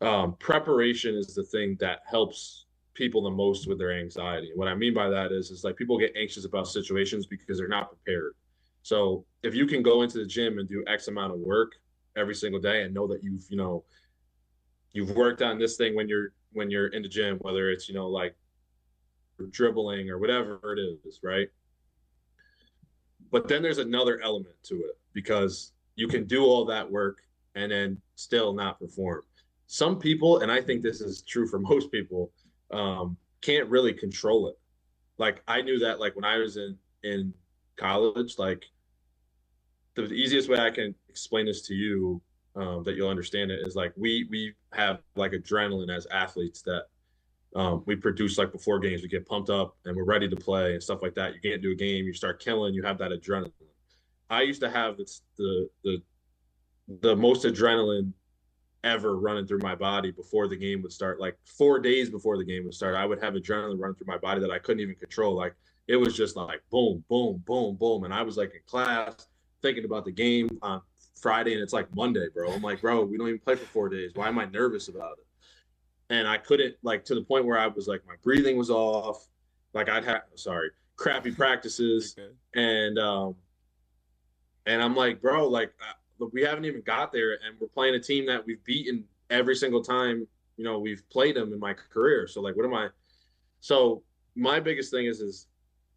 [0.00, 4.52] um, preparation is the thing that helps people the most with their anxiety.
[4.54, 7.68] What I mean by that is, is like people get anxious about situations because they're
[7.68, 8.34] not prepared.
[8.82, 11.72] So if you can go into the gym and do X amount of work
[12.16, 13.84] every single day and know that you've, you know,
[14.92, 17.94] you've worked on this thing when you're when you're in the gym, whether it's, you
[17.94, 18.36] know, like
[19.50, 21.48] dribbling or whatever it is, right?
[23.34, 27.18] But then there's another element to it because you can do all that work
[27.56, 29.22] and then still not perform
[29.66, 32.30] some people, and I think this is true for most people,
[32.70, 34.56] um, can't really control it.
[35.18, 37.34] Like I knew that, like when I was in in
[37.76, 38.64] college, like
[39.96, 42.22] the easiest way I can explain this to you
[42.54, 46.86] um, that you'll understand it is like we we have like adrenaline as athletes that
[47.54, 49.02] um, we produce like before games.
[49.02, 51.34] We get pumped up and we're ready to play and stuff like that.
[51.34, 53.52] You can't do a game, you start killing, you have that adrenaline.
[54.30, 56.02] I used to have this, the the
[57.00, 58.12] the most adrenaline
[58.82, 61.20] ever running through my body before the game would start.
[61.20, 64.18] Like four days before the game would start, I would have adrenaline running through my
[64.18, 65.34] body that I couldn't even control.
[65.34, 65.54] Like
[65.86, 68.04] it was just like boom, boom, boom, boom.
[68.04, 69.28] And I was like in class
[69.62, 70.82] thinking about the game on
[71.20, 72.52] Friday and it's like Monday, bro.
[72.52, 74.10] I'm like, bro, we don't even play for four days.
[74.14, 75.26] Why am I nervous about it?
[76.10, 79.26] And I couldn't like to the point where I was like, my breathing was off.
[79.72, 82.14] Like I'd have, sorry, crappy practices.
[82.18, 82.32] Okay.
[82.54, 83.34] And, um,
[84.66, 85.72] and I'm like, bro, like,
[86.32, 89.82] we haven't even got there, and we're playing a team that we've beaten every single
[89.82, 92.26] time you know we've played them in my career.
[92.26, 92.88] So like, what am I?
[93.60, 94.02] So
[94.36, 95.46] my biggest thing is is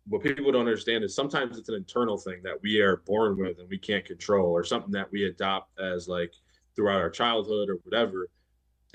[0.08, 3.60] what people don't understand is sometimes it's an internal thing that we are born with
[3.60, 6.32] and we can't control, or something that we adopt as like
[6.76, 8.30] throughout our childhood or whatever.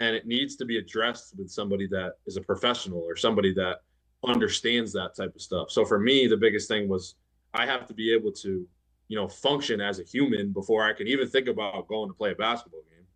[0.02, 3.82] And it needs to be addressed with somebody that is a professional or somebody that
[4.26, 5.70] understands that type of stuff.
[5.70, 7.14] So for me, the biggest thing was
[7.54, 8.66] I have to be able to,
[9.06, 12.32] you know, function as a human before I can even think about going to play
[12.32, 13.06] a basketball game.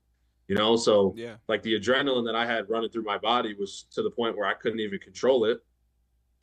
[0.47, 1.39] You know, so Yeah.
[1.49, 4.47] like the adrenaline that I had running through my body was to the point where
[4.47, 5.59] I couldn't even control it.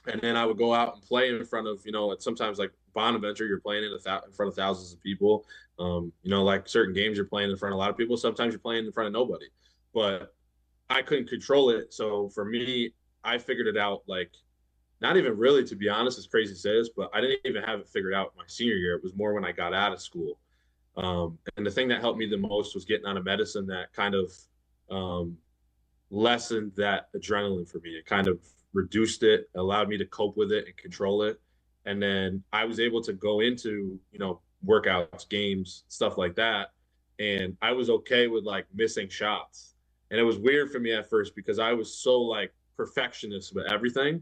[0.08, 2.60] And then I would go out and play in front of, you know, at sometimes
[2.60, 5.46] like Bonaventure, you're playing in, a thou- in front of thousands of people.
[5.80, 8.18] Um, you know, like certain games you're playing in front of a lot of people.
[8.18, 9.46] Sometimes you're playing in front of nobody.
[9.94, 10.34] But
[10.90, 11.94] I couldn't control it.
[11.94, 14.32] So for me, I figured it out like
[15.02, 17.64] not even really to be honest, as crazy as it is, but I didn't even
[17.64, 18.96] have it figured out my senior year.
[18.96, 20.40] It was more when I got out of school.
[20.96, 23.92] Um, and the thing that helped me the most was getting on a medicine that
[23.94, 24.32] kind of
[24.90, 25.38] um,
[26.10, 27.92] lessened that adrenaline for me.
[27.92, 28.40] It kind of
[28.74, 31.40] reduced it, allowed me to cope with it and control it.
[31.86, 36.70] And then I was able to go into, you know, workouts, games, stuff like that.
[37.20, 39.73] And I was okay with like missing shots.
[40.14, 43.66] And it was weird for me at first because I was so like perfectionist with
[43.66, 44.22] everything.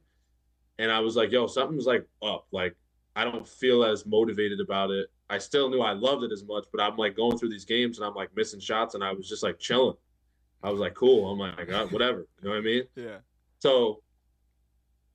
[0.80, 2.48] And I was like, yo, something's like up.
[2.54, 2.78] Like,
[3.18, 5.08] I don't feel as motivated about it.
[5.30, 7.98] I still knew I loved it as much, but I'm like going through these games
[7.98, 9.98] and I'm like missing shots and I was just like chilling.
[10.64, 11.30] I was like, cool.
[11.30, 12.26] I'm like, "Uh, whatever.
[12.42, 12.84] You know what I mean?
[12.96, 13.18] Yeah.
[13.60, 14.02] So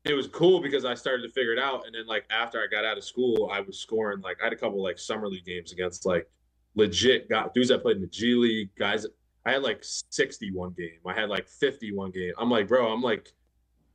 [0.05, 1.87] it was cool because I started to figure it out.
[1.87, 4.53] And then like after I got out of school, I was scoring like I had
[4.53, 6.29] a couple like summer league games against like
[6.75, 9.07] legit got dudes that played in the G League, guys.
[9.47, 10.99] I had like 60 one game.
[11.07, 12.33] I had like 50 one game.
[12.37, 13.33] I'm like, bro, I'm like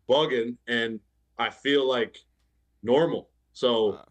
[0.10, 1.00] bugging and
[1.38, 2.18] I feel like
[2.82, 3.30] normal.
[3.52, 4.06] So Wow.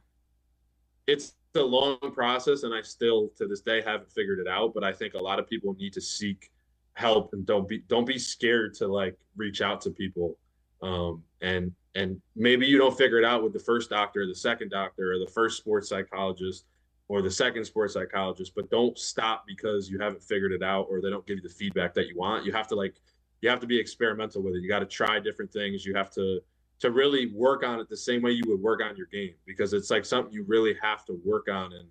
[1.06, 4.74] it's a long process and I still to this day haven't figured it out.
[4.74, 6.52] But I think a lot of people need to seek
[6.92, 10.36] help and don't be don't be scared to like reach out to people.
[10.82, 14.68] Um and and maybe you don't figure it out with the first doctor, the second
[14.68, 16.66] doctor, or the first sports psychologist
[17.10, 21.00] or the second sports psychologist, but don't stop because you haven't figured it out or
[21.00, 22.46] they don't give you the feedback that you want.
[22.46, 22.94] You have to like
[23.40, 24.62] you have to be experimental with it.
[24.62, 25.84] You got to try different things.
[25.84, 26.38] You have to
[26.78, 29.72] to really work on it the same way you would work on your game because
[29.72, 31.88] it's like something you really have to work on and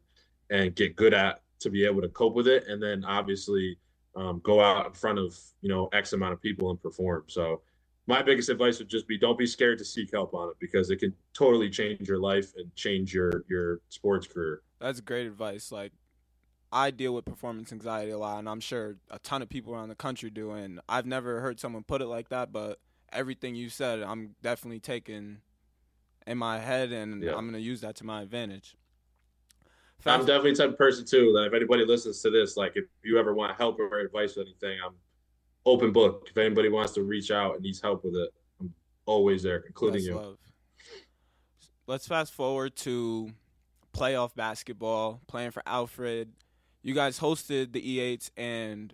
[0.51, 3.77] and get good at to be able to cope with it and then obviously
[4.15, 7.61] um, go out in front of you know x amount of people and perform so
[8.07, 10.89] my biggest advice would just be don't be scared to seek help on it because
[10.89, 15.71] it can totally change your life and change your your sports career That's great advice.
[15.71, 15.91] Like,
[16.71, 19.89] I deal with performance anxiety a lot, and I'm sure a ton of people around
[19.89, 20.51] the country do.
[20.51, 22.79] And I've never heard someone put it like that, but
[23.11, 25.37] everything you said, I'm definitely taking
[26.27, 27.35] in my head, and Yeah.
[27.35, 28.75] I'm gonna use that to my advantage.
[30.05, 32.85] i'm definitely the type of person too that if anybody listens to this like if
[33.03, 34.93] you ever want help or advice or anything i'm
[35.65, 38.29] open book if anybody wants to reach out and needs help with it
[38.61, 38.73] i'm
[39.05, 40.37] always there including That's you love.
[41.85, 43.31] Let's fast forward to
[43.99, 46.33] playoff basketball, playing for Alfred.
[46.81, 48.93] You guys hosted the E8s, and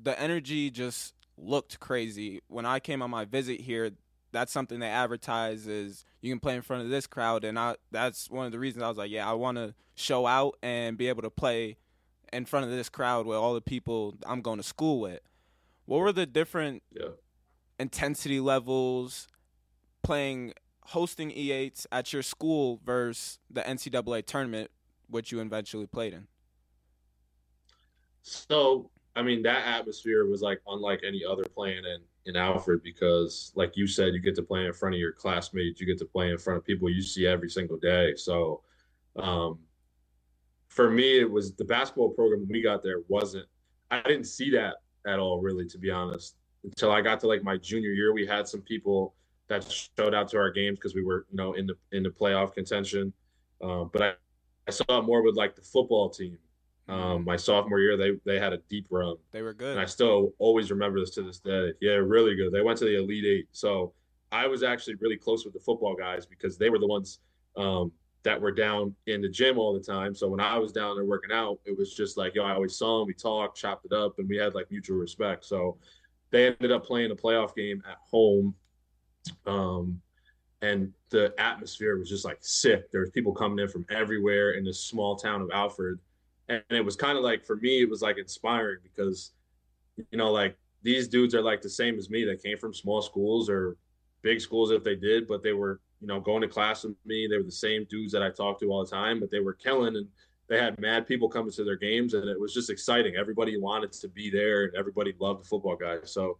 [0.00, 2.40] the energy just looked crazy.
[2.48, 3.90] When I came on my visit here,
[4.32, 7.76] that's something they advertise is you can play in front of this crowd, and I
[7.90, 10.96] that's one of the reasons I was like, yeah, I want to show out and
[10.96, 11.76] be able to play
[12.32, 15.20] in front of this crowd with all the people I'm going to school with.
[15.86, 17.08] What were the different yeah
[17.78, 19.28] intensity levels
[20.02, 20.52] playing
[20.88, 24.70] hosting E8s at your school versus the NCAA tournament,
[25.08, 26.26] which you eventually played in?
[28.22, 33.52] So, I mean, that atmosphere was like unlike any other playing in in Alfred because,
[33.54, 36.04] like you said, you get to play in front of your classmates, you get to
[36.04, 38.14] play in front of people you see every single day.
[38.16, 38.62] So,
[39.16, 39.58] um,
[40.68, 43.46] for me, it was the basketball program we got there wasn't.
[43.90, 46.36] I didn't see that at all, really, to be honest.
[46.64, 49.14] Until I got to like my junior year, we had some people
[49.48, 52.10] that showed out to our games because we were, you know, in the in the
[52.10, 53.12] playoff contention.
[53.62, 54.12] Um, but I,
[54.66, 56.38] I saw it more with like the football team.
[56.88, 59.72] Um, my sophomore year, they they had a deep run, They were good.
[59.72, 61.72] and I still always remember this to this day.
[61.80, 62.50] Yeah, really good.
[62.52, 63.92] They went to the Elite Eight, so
[64.32, 67.20] I was actually really close with the football guys because they were the ones
[67.58, 70.14] um, that were down in the gym all the time.
[70.14, 72.76] So when I was down there working out, it was just like, yo, I always
[72.76, 73.06] saw them.
[73.06, 75.44] We talked, chopped it up, and we had like mutual respect.
[75.44, 75.76] So
[76.30, 78.54] they ended up playing a playoff game at home.
[79.46, 80.00] Um,
[80.60, 82.90] and the atmosphere was just like sick.
[82.90, 85.98] There was people coming in from everywhere in this small town of Alfred.
[86.48, 89.32] And it was kind of like for me, it was like inspiring because,
[89.96, 92.24] you know, like these dudes are like the same as me.
[92.24, 93.76] They came from small schools or
[94.22, 97.28] big schools if they did, but they were, you know, going to class with me.
[97.28, 99.54] They were the same dudes that I talked to all the time, but they were
[99.54, 100.06] killing and
[100.48, 103.14] they had mad people coming to their games and it was just exciting.
[103.16, 106.10] Everybody wanted to be there and everybody loved the football guys.
[106.10, 106.38] So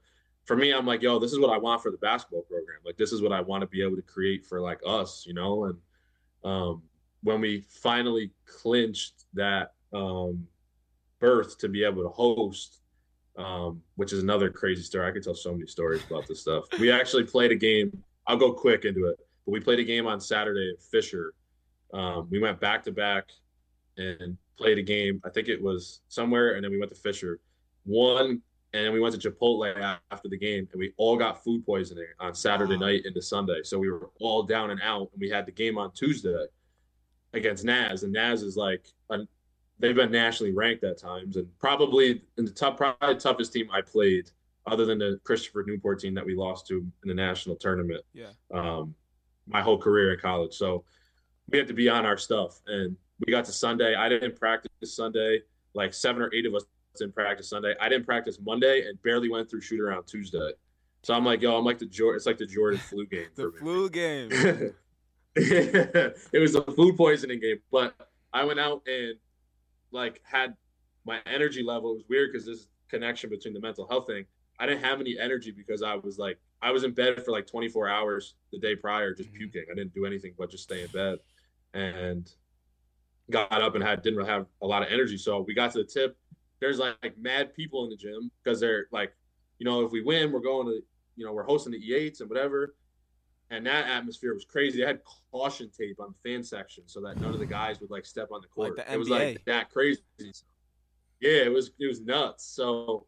[0.49, 2.79] for me, I'm like, yo, this is what I want for the basketball program.
[2.83, 5.35] Like, this is what I want to be able to create for like us, you
[5.35, 5.65] know.
[5.67, 5.79] And
[6.43, 6.83] um,
[7.23, 10.47] when we finally clinched that um,
[11.21, 12.81] berth to be able to host,
[13.37, 15.07] um, which is another crazy story.
[15.07, 16.65] I could tell so many stories about this stuff.
[16.81, 18.03] We actually played a game.
[18.27, 21.35] I'll go quick into it, but we played a game on Saturday at Fisher.
[21.93, 23.27] Um, we went back to back
[23.99, 25.21] and played a game.
[25.27, 27.39] I think it was somewhere, and then we went to Fisher.
[27.85, 28.41] One
[28.72, 32.07] and then we went to Chipotle after the game, and we all got food poisoning
[32.20, 32.87] on Saturday wow.
[32.87, 33.62] night into Sunday.
[33.62, 36.44] So we were all down and out, and we had the game on Tuesday
[37.33, 39.20] against Naz, and Naz is like a,
[39.78, 43.70] they've been nationally ranked at times, and probably in the top, probably the toughest team
[43.72, 44.31] I played,
[44.66, 48.04] other than the Christopher Newport team that we lost to in the national tournament.
[48.12, 48.33] Yeah.
[48.52, 48.94] Um,
[49.46, 50.85] my whole career in college, so
[51.50, 52.94] we had to be on our stuff, and
[53.26, 53.94] we got to Sunday.
[53.94, 55.40] I didn't practice Sunday.
[55.74, 56.64] Like seven or eight of us
[56.99, 57.75] didn't practice Sunday.
[57.81, 60.53] I didn't practice Monday and barely went through shoot around Tuesday.
[61.03, 62.17] So I'm like, yo, I'm like the Jordan.
[62.17, 63.27] It's like the Jordan flu game.
[63.37, 64.29] the flu game.
[65.37, 67.95] it was a food poisoning game, but
[68.33, 69.15] I went out and
[69.93, 70.55] like had
[71.05, 71.93] my energy level.
[71.93, 74.25] It was weird because this connection between the mental health thing.
[74.59, 77.47] I didn't have any energy because I was like I was in bed for like
[77.47, 79.39] 24 hours the day prior, just mm-hmm.
[79.39, 79.65] puking.
[79.71, 81.19] I didn't do anything but just stay in bed,
[81.75, 82.31] and
[83.31, 85.17] got up and had didn't really have a lot of energy.
[85.17, 86.17] So we got to the tip
[86.61, 89.12] there's like, like mad people in the gym because they're like,
[89.59, 90.81] you know, if we win, we're going to,
[91.16, 92.75] you know, we're hosting the E8s and whatever.
[93.51, 94.81] And that atmosphere was crazy.
[94.81, 95.01] They had
[95.33, 98.29] caution tape on the fan section so that none of the guys would like step
[98.31, 98.77] on the court.
[98.77, 100.03] Like the it was like that crazy.
[101.21, 102.44] Yeah, it was it was nuts.
[102.44, 103.07] So,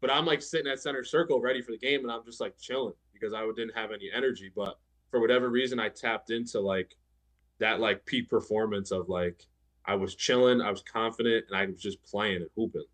[0.00, 2.56] but I'm like sitting at center circle ready for the game, and I'm just like
[2.58, 4.50] chilling because I didn't have any energy.
[4.56, 4.78] But
[5.10, 6.94] for whatever reason, I tapped into like
[7.58, 9.46] that like peak performance of like
[9.86, 12.84] I was chilling, I was confident, and I was just playing and hooping.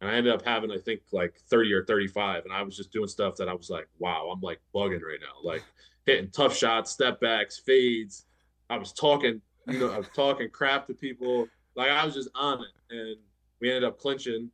[0.00, 2.44] And I ended up having, I think, like 30 or 35.
[2.44, 5.20] And I was just doing stuff that I was like, wow, I'm like bugging right
[5.20, 5.48] now.
[5.48, 5.62] Like
[6.06, 8.26] hitting tough shots, step backs, fades.
[8.68, 11.46] I was talking, you know, I was talking crap to people.
[11.76, 12.94] Like I was just on it.
[12.94, 13.16] And
[13.60, 14.50] we ended up clinching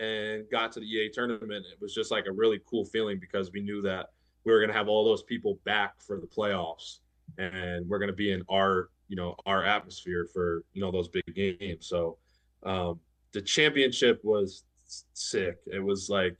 [0.00, 1.64] and got to the E8 tournament.
[1.72, 4.10] It was just like a really cool feeling because we knew that
[4.44, 6.98] we were going to have all those people back for the playoffs
[7.36, 11.08] and we're going to be in our you know our atmosphere for you know those
[11.08, 11.86] big games.
[11.86, 12.18] So
[12.62, 13.00] um,
[13.32, 14.64] the championship was
[15.12, 15.58] sick.
[15.66, 16.36] It was like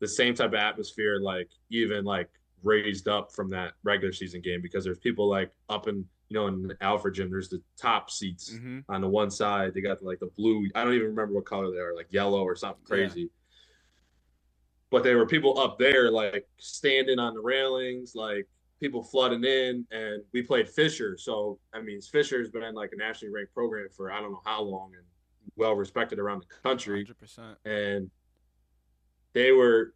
[0.00, 2.28] the same type of atmosphere, like even like
[2.62, 6.46] raised up from that regular season game because there's people like up in you know
[6.48, 7.30] in Alfred Gym.
[7.30, 8.80] There's the top seats mm-hmm.
[8.88, 9.74] on the one side.
[9.74, 10.68] They got like the blue.
[10.74, 13.22] I don't even remember what color they are, like yellow or something crazy.
[13.22, 13.26] Yeah.
[14.90, 18.48] But there were people up there like standing on the railings, like
[18.80, 21.16] people flooding in, and we played Fisher.
[21.18, 24.62] So I mean, Fisher's been like a nationally ranked program for I don't know how
[24.62, 25.04] long and
[25.56, 27.04] well respected around the country.
[27.04, 27.56] 100%.
[27.64, 28.10] And
[29.32, 29.94] they were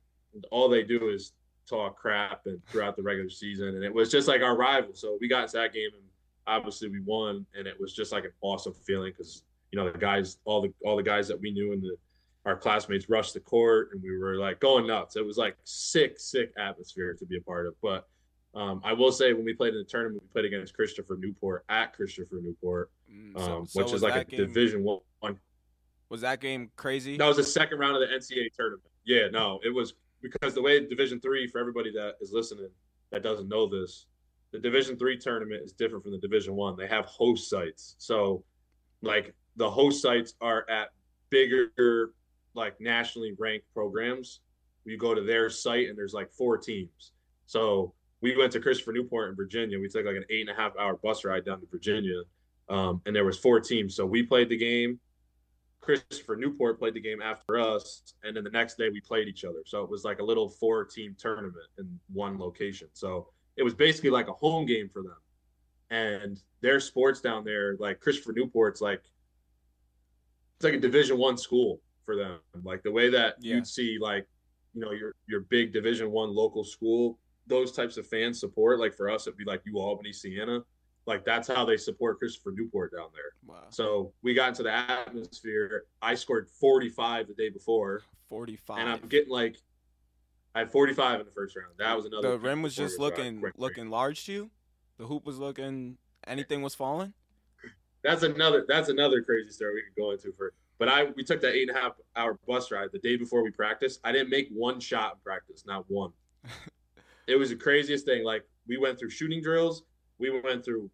[0.50, 1.32] all they do is
[1.68, 4.94] talk crap and throughout the regular season, and it was just like our rival.
[4.94, 6.04] So we got into that game, and
[6.46, 9.98] obviously we won, and it was just like an awesome feeling because you know the
[9.98, 11.96] guys, all the all the guys that we knew in the
[12.44, 15.16] our classmates rushed the court and we were like going nuts.
[15.16, 17.74] It was like sick, sick atmosphere to be a part of.
[17.80, 18.08] But
[18.54, 21.64] um, I will say when we played in the tournament, we played against Christopher Newport
[21.68, 25.38] at Christopher Newport, mm, so, um, so which is like a game, Division One.
[26.10, 27.16] Was that game crazy?
[27.16, 28.90] That was the second round of the NCAA tournament.
[29.06, 32.68] Yeah, no, it was because the way Division Three for everybody that is listening
[33.10, 34.06] that doesn't know this,
[34.52, 36.76] the Division Three tournament is different from the Division One.
[36.76, 38.44] They have host sites, so
[39.00, 40.90] like the host sites are at
[41.30, 42.12] bigger,
[42.54, 44.40] like nationally ranked programs.
[44.84, 47.12] You go to their site and there's like four teams.
[47.46, 49.78] So we went to Christopher Newport in Virginia.
[49.78, 52.22] We took like an eight and a half hour bus ride down to Virginia,
[52.68, 53.94] um, and there was four teams.
[53.96, 54.98] So we played the game.
[55.80, 59.44] Christopher Newport played the game after us, and then the next day we played each
[59.44, 59.58] other.
[59.66, 62.88] So it was like a little four team tournament in one location.
[62.92, 65.16] So it was basically like a home game for them.
[65.90, 69.02] And their sports down there, like Christopher Newport's like
[70.56, 72.38] it's like a division one school for them.
[72.62, 73.56] Like the way that yeah.
[73.56, 74.26] you'd see like,
[74.74, 78.78] you know, your your big division one local school those types of fans support.
[78.78, 80.60] Like for us, it'd be like UAlbany, Siena.
[81.06, 83.32] Like that's how they support Christopher Newport down there.
[83.44, 83.64] Wow.
[83.70, 85.84] So we got into the atmosphere.
[86.00, 88.02] I scored 45 the day before.
[88.28, 88.78] 45.
[88.78, 89.56] And I'm getting like
[90.54, 91.72] I had 45 in the first round.
[91.78, 92.30] That was another.
[92.30, 94.50] The rim was just looking looking large to you.
[94.98, 95.96] The hoop was looking.
[96.26, 97.14] Anything was falling.
[98.04, 98.64] That's another.
[98.68, 100.52] That's another crazy story we could go into for.
[100.78, 103.42] But I we took that eight and a half hour bus ride the day before
[103.42, 104.00] we practiced.
[104.04, 106.12] I didn't make one shot in practice, not one.
[107.26, 108.24] It was the craziest thing.
[108.24, 109.84] Like we went through shooting drills,
[110.18, 110.90] we went through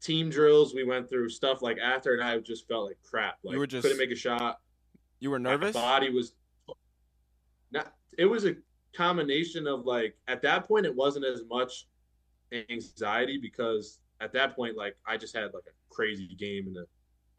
[0.00, 3.38] team drills, we went through stuff like after, and I just felt like crap.
[3.42, 4.60] Like you were just couldn't make a shot.
[5.20, 5.74] You were nervous.
[5.74, 6.32] My body was
[7.72, 8.54] not it was a
[8.94, 11.86] combination of like at that point it wasn't as much
[12.70, 16.86] anxiety because at that point like I just had like a crazy game in the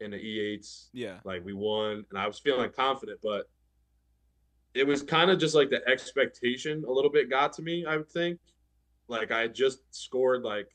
[0.00, 0.88] in the E8s.
[0.92, 1.18] Yeah.
[1.24, 3.48] Like we won and I was feeling confident, but
[4.78, 7.96] it was kind of just like the expectation a little bit got to me, I
[7.96, 8.38] would think.
[9.08, 10.68] Like I just scored like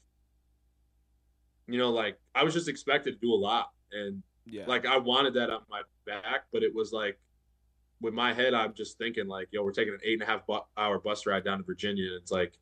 [1.68, 4.66] you know, like I was just expected to do a lot and Yeah.
[4.68, 7.18] like I wanted that on my back, but it was like
[8.02, 10.46] with my head, I'm just thinking like, yo, we're taking an eight and a half
[10.46, 12.06] bu- hour bus ride down to Virginia.
[12.08, 12.54] And it's like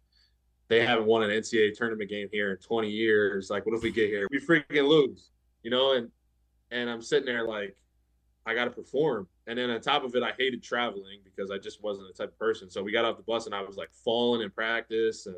[0.68, 3.50] they haven't won an NCAA tournament game here in 20 years.
[3.50, 5.32] Like, what if we get here, we freaking lose,
[5.64, 5.94] you know?
[5.94, 6.12] And
[6.70, 7.76] and I'm sitting there like,
[8.46, 9.28] I got to perform.
[9.48, 12.32] And then on top of it, I hated traveling because I just wasn't the type
[12.32, 12.70] of person.
[12.70, 15.38] So we got off the bus and I was like falling in practice and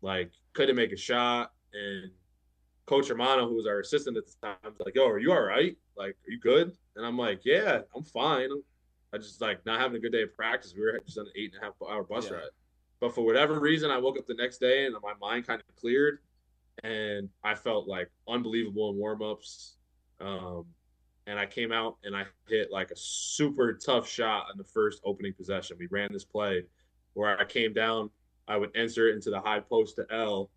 [0.00, 1.52] like couldn't make a shot.
[1.74, 2.10] And
[2.86, 5.42] Coach Romano, who was our assistant at the time, was like, "Yo, are you all
[5.42, 5.76] right?
[5.96, 8.50] Like, are you good?" And I'm like, "Yeah, I'm fine.
[9.12, 10.74] I just like not having a good day of practice.
[10.74, 12.38] We were just on an eight and a half hour bus Yeah.
[12.38, 12.50] ride,
[13.00, 15.76] but for whatever reason, I woke up the next day and my mind kind of
[15.76, 16.20] cleared,
[16.82, 19.76] and I felt like unbelievable in warm ups.
[20.20, 20.66] Um,
[21.26, 25.00] and I came out and I hit like a super tough shot on the first
[25.04, 25.76] opening possession.
[25.78, 26.64] We ran this play
[27.14, 28.10] where I came down,
[28.48, 30.50] I would enter it into the high post to L,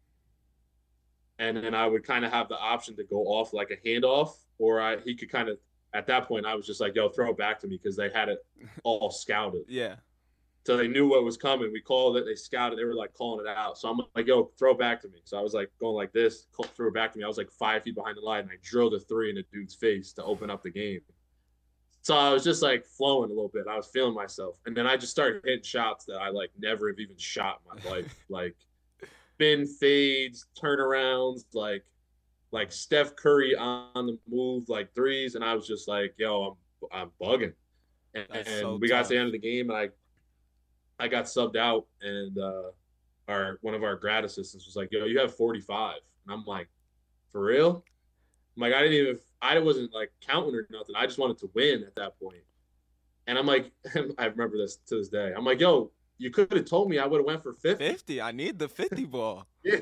[1.37, 4.31] and then I would kind of have the option to go off like a handoff,
[4.57, 5.57] or I he could kind of
[5.93, 8.09] at that point I was just like, yo, throw it back to me because they
[8.09, 8.39] had it
[8.83, 9.63] all scouted.
[9.67, 9.95] yeah.
[10.65, 11.71] So they knew what was coming.
[11.71, 13.77] We called it, they scouted, they were like calling it out.
[13.77, 15.19] So I'm like, yo, throw it back to me.
[15.23, 17.23] So I was like going like this, throw it back to me.
[17.23, 19.43] I was like five feet behind the line and I drilled a three in the
[19.53, 21.01] dude's face to open up the game.
[22.01, 23.65] So I was just like flowing a little bit.
[23.69, 24.57] I was feeling myself.
[24.65, 27.83] And then I just started hitting shots that I like never have even shot in
[27.83, 28.15] my life.
[28.29, 28.55] like
[29.35, 31.85] spin fades, turnarounds, like
[32.51, 35.35] like Steph Curry on the move, like threes.
[35.35, 36.57] And I was just like, yo,
[36.91, 37.53] I'm I'm bugging.
[38.15, 39.89] And, That's and so we got to the end of the game and I
[40.99, 42.71] I got subbed out and uh
[43.27, 45.95] our one of our grad assistants was like, yo, you have 45.
[46.25, 46.67] And I'm like,
[47.31, 47.83] for real?
[48.55, 50.95] I'm like, I didn't even I wasn't like counting or nothing.
[50.95, 52.43] I just wanted to win at that point.
[53.27, 53.71] And I'm like,
[54.17, 55.33] I remember this to this day.
[55.35, 57.83] I'm like, yo, you could have told me I would have went for 50.
[57.83, 58.21] 50.
[58.21, 59.47] I need the 50 ball.
[59.63, 59.79] Yeah.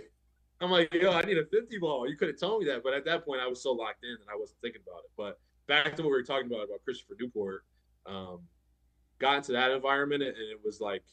[0.61, 2.07] I'm like, yo, I need a 50 ball.
[2.07, 2.84] You could have told me that.
[2.84, 5.11] But at that point, I was so locked in and I wasn't thinking about it.
[5.18, 5.38] But
[5.68, 7.66] back to what we were talking about, about Christopher Newport,
[8.05, 8.39] um,
[9.24, 11.03] got into that environment and it was like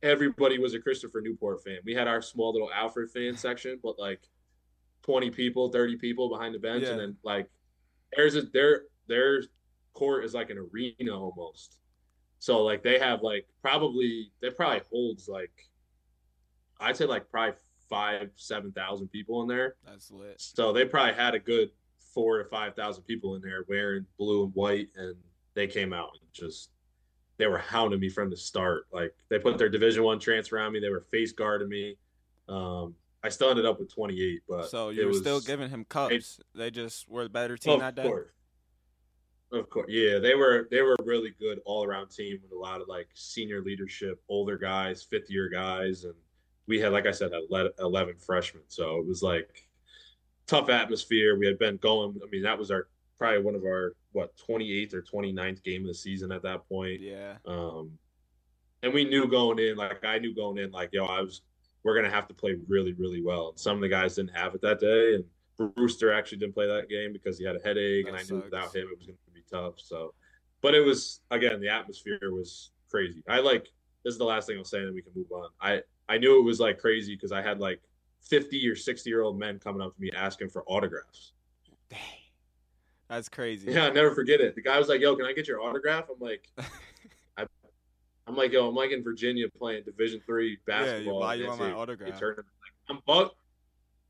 [0.00, 1.78] everybody was a Christopher Newport fan.
[1.84, 4.20] We had our small little Alfred fan section, but like
[5.02, 6.84] 20 people, 30 people behind the bench.
[6.84, 6.90] Yeah.
[6.90, 7.50] And then like
[8.14, 9.42] there's a their their
[9.92, 11.80] court is like an arena almost.
[12.38, 15.50] So like they have like probably they probably holds like
[16.78, 17.56] I'd say like probably
[17.90, 19.74] five, seven thousand people in there.
[19.84, 20.36] That's lit.
[20.38, 21.70] So they probably had a good
[22.14, 25.16] four to five thousand people in there wearing blue and white, and
[25.54, 26.70] they came out and just
[27.38, 28.86] they were hounding me from the start.
[28.92, 31.96] Like they put their Division One transfer on me, they were face guarding me.
[32.48, 35.70] Um, I still ended up with twenty eight, but So you were was- still giving
[35.70, 36.40] him cups.
[36.54, 38.02] They just were the better team that day.
[38.02, 38.28] course.
[39.50, 42.58] Of course, yeah, they were they were a really good all around team with a
[42.58, 46.12] lot of like senior leadership, older guys, fifth year guys, and
[46.66, 49.66] we had like I said, ele- eleven freshmen, so it was like
[50.46, 51.38] tough atmosphere.
[51.38, 52.20] We had been going.
[52.22, 52.88] I mean, that was our
[53.18, 56.68] probably one of our what twenty eighth or 29th game of the season at that
[56.68, 57.00] point.
[57.00, 57.34] Yeah.
[57.46, 57.92] Um,
[58.82, 61.42] and we knew going in, like I knew going in, like yo, I was
[61.82, 63.50] we're gonna have to play really, really well.
[63.50, 65.24] And some of the guys didn't have it that day, and
[65.74, 68.42] Brewster actually didn't play that game because he had a headache, and That I knew
[68.42, 69.74] without him it was gonna be tough.
[69.78, 70.14] So,
[70.60, 73.22] but it was again the atmosphere was crazy.
[73.28, 73.68] I like
[74.04, 75.48] this is the last thing I'll say, and then we can move on.
[75.60, 77.80] I I knew it was like crazy because I had like
[78.22, 81.32] fifty or sixty year old men coming up to me asking for autographs.
[81.90, 81.98] Dang.
[83.08, 83.72] That's crazy.
[83.72, 84.54] Yeah, I'll never forget it.
[84.54, 86.48] The guy was like, "Yo, can I get your autograph?" I'm like,
[87.36, 87.46] I,
[88.26, 91.46] I'm like, "Yo, I'm like in Virginia playing Division three Yeah, you- basketball." and you
[91.48, 92.20] want my autograph?
[92.20, 92.36] Like,
[92.90, 93.30] I'm bug,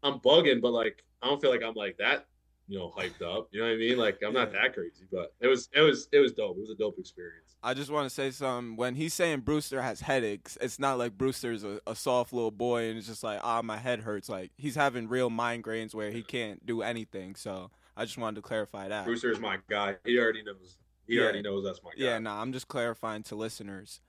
[0.02, 2.26] I'm bugging, but like, I don't feel like I'm like that,
[2.68, 3.48] you know, hyped up.
[3.52, 3.98] You know what I mean?
[3.98, 6.56] Like, I'm not that crazy, but it was, it was, it was dope.
[6.56, 7.56] It was a dope experience.
[7.60, 8.76] I just want to say something.
[8.76, 12.88] When he's saying Brewster has headaches, it's not like Brewster's a, a soft little boy
[12.88, 14.28] and it's just like, ah, my head hurts.
[14.28, 17.34] Like he's having real migraines where he can't do anything.
[17.34, 19.06] So I just wanted to clarify that.
[19.06, 19.96] Brewster is my guy.
[20.04, 20.78] He already knows.
[21.08, 21.22] He Yeah.
[21.22, 22.04] already knows that's my guy.
[22.04, 24.00] Yeah, nah, I'm just clarifying to listeners.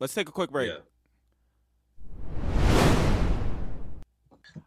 [0.00, 0.72] Let's take a quick break.
[0.72, 0.78] Yeah.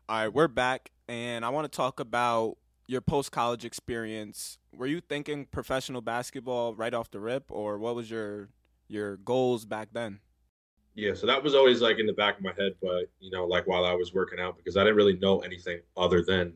[0.07, 2.55] All right, we're back, and I want to talk about
[2.88, 4.57] your post college experience.
[4.74, 8.49] Were you thinking professional basketball right off the rip, or what was your
[8.88, 10.22] your goals back then?
[10.95, 13.45] Yeah, so that was always like in the back of my head, but you know,
[13.45, 16.53] like while I was working out, because I didn't really know anything other than,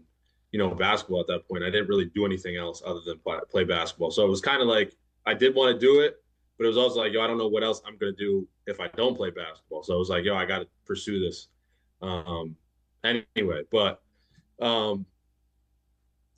[0.56, 1.66] you know, basketball at that point.
[1.66, 4.10] I didn't really do anything else other than play, play basketball.
[4.10, 4.96] So it was kind of like
[5.26, 6.24] I did want to do it,
[6.58, 8.80] but it was also like, yo, I don't know what else I'm gonna do if
[8.80, 9.84] I don't play basketball.
[9.84, 11.50] So I was like, yo, I got to pursue this.
[12.02, 12.56] Um,
[13.04, 14.02] anyway, but
[14.62, 15.06] um,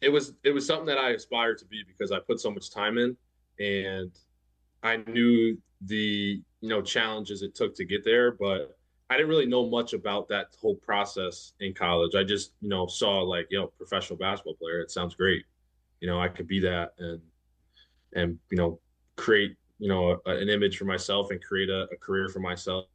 [0.02, 2.72] it was it was something that I aspired to be because I put so much
[2.72, 3.16] time in,
[3.60, 4.10] and
[4.82, 8.77] I knew the you know challenges it took to get there, but
[9.10, 12.16] I didn't really know much about that whole process in college.
[12.16, 14.80] I just you know saw like you know professional basketball player.
[14.80, 15.46] It sounds great,
[16.02, 17.22] you know I could be that and
[18.14, 18.80] and you know
[19.16, 22.86] create you know a, an image for myself and create a, a career for myself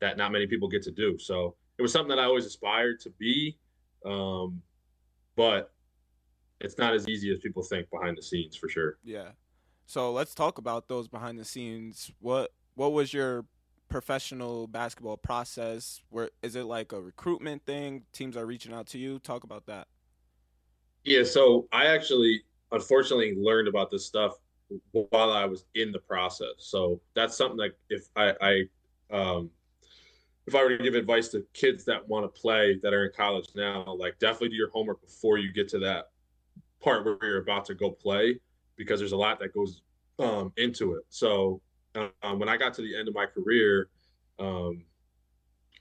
[0.00, 1.18] that not many people get to do.
[1.18, 3.56] So it was something that I always aspired to be,
[4.04, 4.60] um,
[5.36, 5.72] but
[6.60, 8.98] it's not as easy as people think behind the scenes for sure.
[9.04, 9.30] Yeah.
[9.86, 12.10] So let's talk about those behind the scenes.
[12.20, 13.44] What what was your
[13.94, 16.02] professional basketball process?
[16.10, 18.02] Where is it like a recruitment thing?
[18.12, 19.20] Teams are reaching out to you.
[19.20, 19.86] Talk about that.
[21.04, 22.42] Yeah, so I actually
[22.72, 24.32] unfortunately learned about this stuff
[24.90, 26.54] while I was in the process.
[26.58, 29.48] So that's something that if I, I um,
[30.48, 33.12] if I were to give advice to kids that want to play that are in
[33.16, 36.10] college now, like definitely do your homework before you get to that
[36.82, 38.40] part where you're about to go play,
[38.74, 39.82] because there's a lot that goes
[40.18, 41.04] um, into it.
[41.10, 41.60] So
[41.94, 43.88] um, when I got to the end of my career,
[44.38, 44.84] um,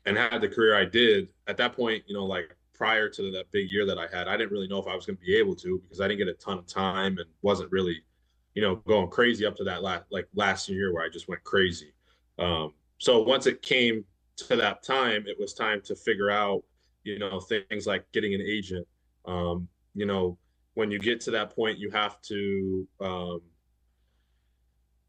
[0.06, 3.52] and had the career I did at that point, you know, like prior to that
[3.52, 5.36] big year that I had, I didn't really know if I was going to be
[5.38, 8.02] able to because I didn't get a ton of time and wasn't really,
[8.54, 11.44] you know, going crazy up to that last like last year where I just went
[11.44, 11.94] crazy.
[12.40, 14.04] Um, so once it came
[14.38, 16.64] to that time, it was time to figure out,
[17.04, 18.88] you know, things like getting an agent.
[19.26, 20.38] Um, you know,
[20.74, 23.42] when you get to that point, you have to um,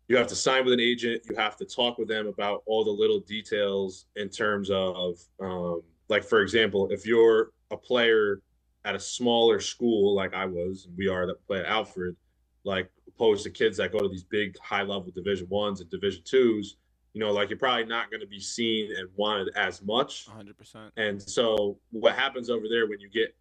[0.09, 1.23] you have to sign with an agent.
[1.29, 5.83] You have to talk with them about all the little details in terms of, um,
[6.09, 8.43] like, for example, if you're a player
[8.85, 12.17] at a smaller school like I was, and we are that play at Alfred,
[12.65, 16.23] like opposed to kids that go to these big high level Division ones and Division
[16.25, 16.77] twos,
[17.15, 20.27] you know, like you're probably not going to be seen and wanted as much.
[20.27, 20.91] 100%.
[20.97, 23.35] And so what happens over there when you get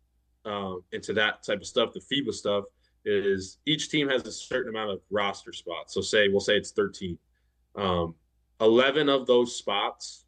[0.46, 2.66] um, into that type of stuff, the FIBA stuff,
[3.06, 5.94] is each team has a certain amount of roster spots.
[5.94, 7.18] So say we'll say it's 13.
[7.76, 8.16] Um,
[8.62, 10.26] 11 of those spots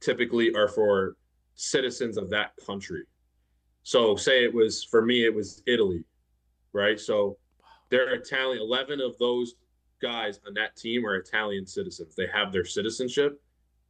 [0.00, 1.16] typically are for
[1.54, 3.02] citizens of that country.
[3.82, 6.04] So say it was for me, it was Italy,
[6.72, 6.98] right?
[6.98, 7.36] So
[7.90, 8.62] they're Italian.
[8.62, 9.54] 11 of those
[10.00, 12.14] guys on that team are Italian citizens.
[12.14, 13.40] They have their citizenship.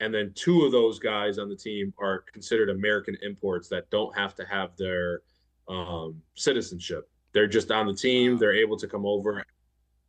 [0.00, 4.16] And then two of those guys on the team are considered American imports that don't
[4.16, 5.22] have to have their
[5.68, 7.08] um, citizenship.
[7.34, 8.38] They're just on the team.
[8.38, 9.44] They're able to come over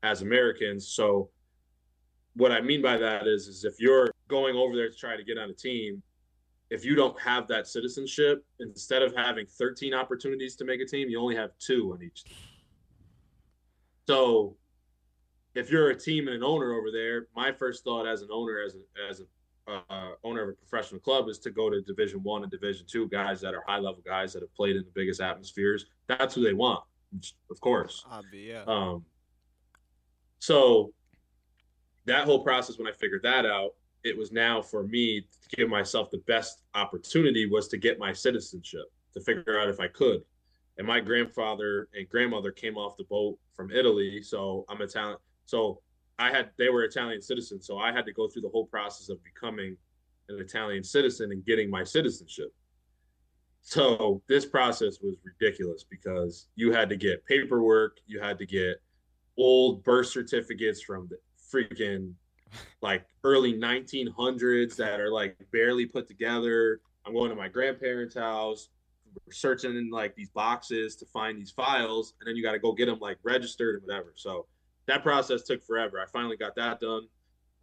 [0.03, 0.87] as Americans.
[0.87, 1.29] So
[2.35, 5.23] what I mean by that is, is if you're going over there to try to
[5.23, 6.01] get on a team,
[6.69, 11.09] if you don't have that citizenship, instead of having 13 opportunities to make a team,
[11.09, 12.37] you only have two on each team.
[14.07, 14.55] So
[15.55, 18.59] if you're a team and an owner over there, my first thought as an owner,
[18.63, 19.25] as a, as a
[19.71, 23.07] uh, owner of a professional club, is to go to Division One and Division Two
[23.07, 25.87] guys that are high level guys that have played in the biggest atmospheres.
[26.07, 26.83] That's who they want,
[27.51, 28.03] of course.
[28.11, 28.63] Obvi, yeah.
[28.67, 29.03] Um,
[30.39, 30.93] so
[32.05, 33.71] that whole process, when I figured that out,
[34.03, 38.13] it was now for me to give myself the best opportunity was to get my
[38.13, 40.21] citizenship to figure out if I could.
[40.77, 45.17] And my grandfather and grandmother came off the boat from Italy, so I'm Italian.
[45.45, 45.81] So
[46.19, 49.09] I had they were Italian citizens, so I had to go through the whole process
[49.09, 49.75] of becoming
[50.29, 52.53] an Italian citizen and getting my citizenship.
[53.67, 58.79] So this process was ridiculous because you had to get paperwork, you had to get
[59.39, 61.17] old birth certificates from the
[61.51, 62.13] freaking
[62.83, 66.79] like early 1900s that are like barely put together.
[67.07, 68.69] I'm going to my grandparents' house,
[69.31, 72.71] searching in like these boxes to find these files, and then you got to go
[72.71, 74.13] get them like registered and whatever.
[74.15, 74.45] So
[74.85, 75.99] that process took forever.
[75.99, 77.07] I finally got that done.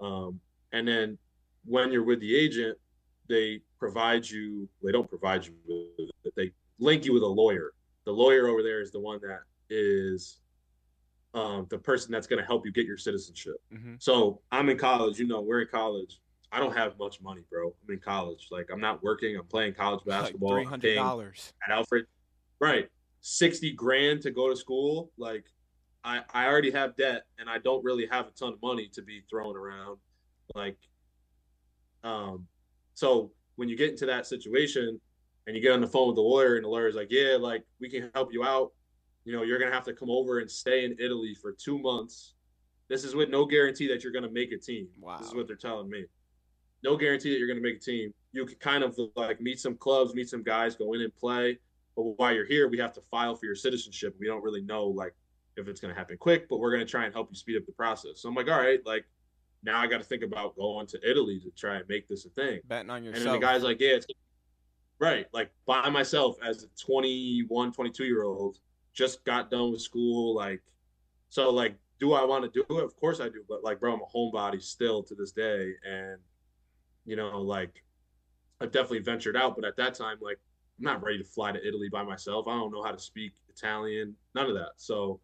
[0.01, 0.41] Um,
[0.73, 1.17] and then
[1.65, 2.77] when you're with the agent,
[3.29, 7.73] they provide you, they don't provide you with it, they link you with a lawyer.
[8.05, 10.39] The lawyer over there is the one that is
[11.35, 13.57] um, the person that's going to help you get your citizenship.
[13.75, 13.95] Mm-hmm.
[13.99, 16.21] So I'm in college, you know, we're in college.
[16.53, 17.75] I don't have much money, bro.
[17.83, 18.49] I'm in college.
[18.53, 19.37] Like I'm not working.
[19.37, 20.51] I'm playing college basketball.
[20.51, 22.05] Like Three hundred dollars at Alfred.
[22.61, 22.89] Right,
[23.21, 25.11] sixty grand to go to school.
[25.19, 25.47] Like
[26.05, 29.03] I, I already have debt and I don't really have a ton of money to
[29.03, 29.99] be throwing around.
[30.55, 30.77] Like,
[32.05, 32.47] um,
[32.95, 35.01] so when you get into that situation
[35.47, 37.65] and you get on the phone with the lawyer and the lawyer's like, yeah, like
[37.81, 38.73] we can help you out.
[39.25, 41.79] You know, you're going to have to come over and stay in Italy for two
[41.79, 42.35] months.
[42.89, 44.89] This is with no guarantee that you're going to make a team.
[45.01, 45.19] Wow.
[45.19, 46.05] This is what they're telling me.
[46.83, 48.13] No guarantee that you're going to make a team.
[48.33, 51.59] You can kind of like meet some clubs, meet some guys, go in and play.
[51.95, 54.17] But while you're here, we have to file for your citizenship.
[54.19, 55.15] We don't really know like
[55.57, 57.57] if it's going to happen quick, but we're going to try and help you speed
[57.57, 58.21] up the process.
[58.21, 59.05] So I'm like, all right, like
[59.63, 62.31] now I got to think about going to Italy to try and make this a
[62.31, 62.61] thing.
[62.67, 63.25] Betting on And yourself.
[63.25, 64.07] then the guy's like, yeah, it's
[64.99, 65.27] right.
[65.33, 68.59] Like by myself as a 21, 22 year old,
[68.93, 70.35] just got done with school.
[70.35, 70.63] Like,
[71.29, 72.85] so like, do I want to do it?
[72.85, 73.45] Of course I do.
[73.49, 75.73] But like, bro, I'm a homebody still to this day.
[75.89, 76.19] And,
[77.05, 77.85] you know, like,
[78.61, 79.55] I've definitely ventured out.
[79.55, 80.39] But at that time, like,
[80.79, 82.49] I'm not ready to fly to Italy by myself.
[82.49, 84.73] I don't know how to speak Italian, none of that.
[84.77, 85.21] So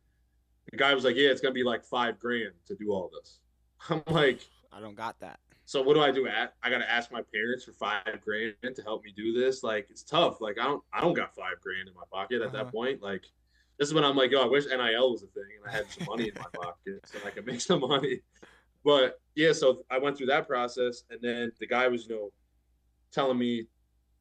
[0.70, 3.10] the guy was like, yeah, it's going to be like five grand to do all
[3.20, 3.40] this.
[3.90, 4.40] I'm like,
[4.72, 5.38] I don't got that.
[5.64, 6.28] so what do I do?
[6.28, 9.62] I gotta ask my parents for five grand to help me do this.
[9.62, 10.40] Like it's tough.
[10.40, 12.64] Like I don't I don't got five grand in my pocket at Uh-huh.
[12.64, 13.02] that point.
[13.02, 13.24] Like
[13.78, 15.90] this is when I'm like, yo, I wish NIL was a thing and I had
[15.90, 18.20] some money in my pocket so I could make some money.
[18.84, 22.30] But yeah, so I went through that process and then the guy was, you know,
[23.12, 23.66] telling me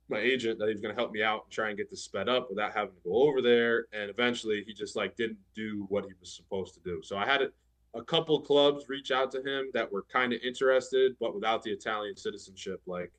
[0.09, 2.29] my agent that he was gonna help me out and try and get this sped
[2.29, 3.87] up without having to go over there.
[3.93, 7.01] And eventually he just like didn't do what he was supposed to do.
[7.03, 7.53] So I had it
[7.93, 11.71] a couple clubs reach out to him that were kind of interested, but without the
[11.71, 13.11] Italian citizenship, like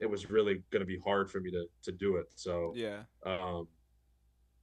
[0.00, 2.26] it was really going to be hard for me to to do it.
[2.34, 3.02] So, Yeah.
[3.24, 3.66] um,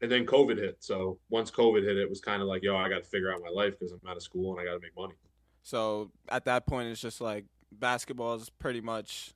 [0.02, 0.78] and then COVID hit.
[0.84, 3.42] So once COVID hit, it was kind of like, yo, I got to figure out
[3.42, 5.16] my life because I'm out of school and I got to make money.
[5.64, 9.34] So at that point, it's just like basketball is pretty much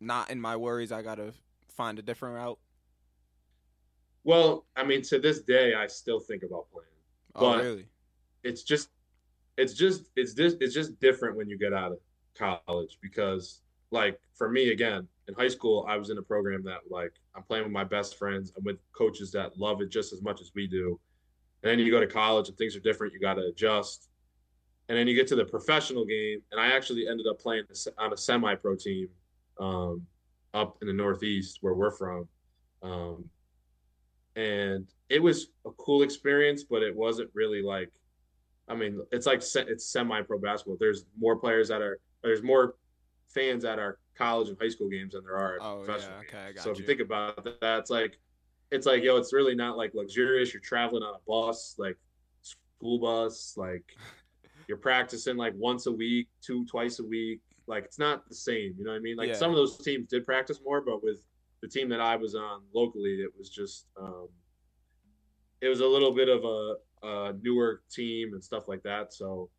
[0.00, 0.90] not in my worries.
[0.90, 1.32] I gotta
[1.68, 2.58] find a different route.
[4.24, 6.88] Well, I mean, to this day, I still think about playing.
[7.34, 7.88] Oh, But- really?
[8.44, 8.88] It's just,
[9.56, 11.98] it's just, it's just, it's just different when you get out of
[12.34, 16.80] college because, like, for me, again, in high school, I was in a program that,
[16.90, 18.52] like, I'm playing with my best friends.
[18.56, 20.98] I'm with coaches that love it just as much as we do.
[21.62, 23.12] And then you go to college and things are different.
[23.12, 24.08] You got to adjust.
[24.88, 26.40] And then you get to the professional game.
[26.50, 27.64] And I actually ended up playing
[27.98, 29.08] on a semi pro team
[29.60, 30.06] um,
[30.54, 32.28] up in the Northeast where we're from.
[32.82, 33.24] Um,
[34.34, 37.92] and it was a cool experience, but it wasn't really like,
[38.72, 40.76] I mean, it's like se- it's semi-pro basketball.
[40.80, 42.76] There's more players that are there's more
[43.28, 46.18] fans at our college and high school games than there are at Oh, yeah, professional
[46.20, 46.62] okay, I games.
[46.62, 46.82] So if you.
[46.82, 48.18] you think about that, it's like
[48.70, 50.52] it's like yo, it's really not like luxurious.
[50.54, 51.98] You're traveling on a bus, like
[52.40, 53.84] school bus, like
[54.68, 57.40] you're practicing like once a week, two twice a week.
[57.66, 58.74] Like it's not the same.
[58.78, 59.16] You know what I mean?
[59.16, 59.34] Like Yeah.
[59.34, 61.22] some of those teams did practice more, but with
[61.60, 64.28] the team that I was on locally, it was just um,
[65.60, 69.12] it was a little bit of a, a newer team and stuff like that.
[69.12, 69.50] So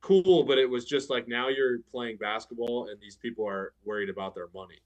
[0.00, 4.08] cool, but it was just like now you're playing basketball and these people are worried
[4.08, 4.78] about their money.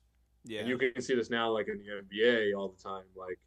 [0.45, 0.61] Yeah.
[0.61, 3.05] And you can see this now, like in the NBA, all the time.
[3.17, 3.39] Like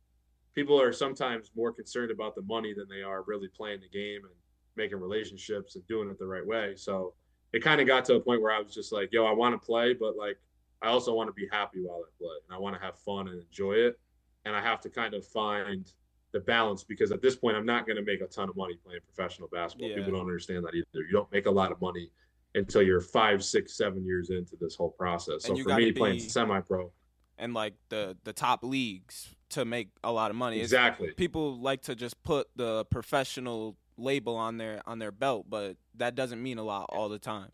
[0.55, 4.21] people are sometimes more concerned about the money than they are really playing the game
[4.23, 4.33] and
[4.75, 6.73] making relationships and doing it the right way.
[6.75, 7.13] So
[7.53, 9.59] it kind of got to a point where I was just like, yo, I want
[9.59, 10.37] to play, but like
[10.81, 13.27] I also want to be happy while I play and I want to have fun
[13.27, 13.99] and enjoy it.
[14.45, 15.91] And I have to kind of find
[16.31, 18.75] the balance because at this point, I'm not going to make a ton of money
[18.83, 19.89] playing professional basketball.
[19.89, 19.95] Yeah.
[19.97, 20.85] People don't understand that either.
[20.93, 22.11] You don't make a lot of money
[22.55, 25.45] until you're five, six, seven years into this whole process.
[25.45, 26.91] So And for me, playing semi-pro,
[27.37, 30.57] and like the the top leagues to make a lot of money.
[30.57, 31.11] It's- exactly.
[31.11, 36.15] people like to just put the professional label on their on their belt, but that
[36.15, 37.51] doesn't mean a lot all the time.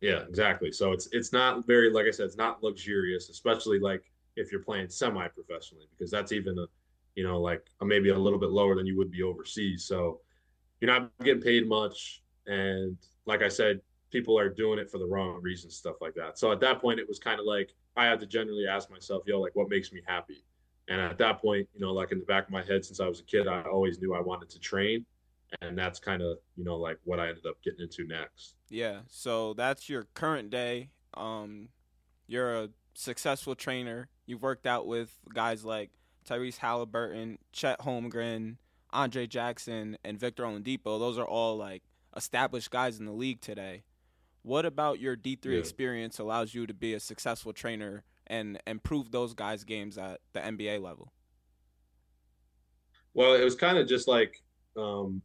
[0.00, 0.72] Yeah, exactly.
[0.72, 4.62] So it's it's not very like I said, it's not luxurious, especially like if you're
[4.62, 6.66] playing semi-professionally, because that's even a
[7.14, 9.84] you know like maybe a little bit lower than you would be overseas.
[9.84, 10.20] So
[10.80, 12.96] you're not getting paid much, and
[13.26, 16.38] like I said, people are doing it for the wrong reasons, stuff like that.
[16.38, 19.22] So at that point, it was kind of like I had to generally ask myself,
[19.26, 20.44] yo, like what makes me happy?
[20.88, 23.08] And at that point, you know, like in the back of my head, since I
[23.08, 25.06] was a kid, I always knew I wanted to train,
[25.62, 28.56] and that's kind of you know like what I ended up getting into next.
[28.68, 29.00] Yeah.
[29.08, 30.90] So that's your current day.
[31.14, 31.68] Um,
[32.26, 34.08] you're a successful trainer.
[34.26, 35.90] You've worked out with guys like
[36.24, 38.56] Tyrese Halliburton, Chet Holmgren,
[38.90, 40.98] Andre Jackson, and Victor Oladipo.
[40.98, 41.82] Those are all like
[42.16, 43.84] established guys in the league today.
[44.42, 45.60] What about your D three Yeah.
[45.60, 50.40] experience allows you to be a successful trainer and improve those guys' games at the
[50.40, 51.12] NBA level?
[53.14, 54.42] Well, it was kind of just like
[54.76, 55.22] um,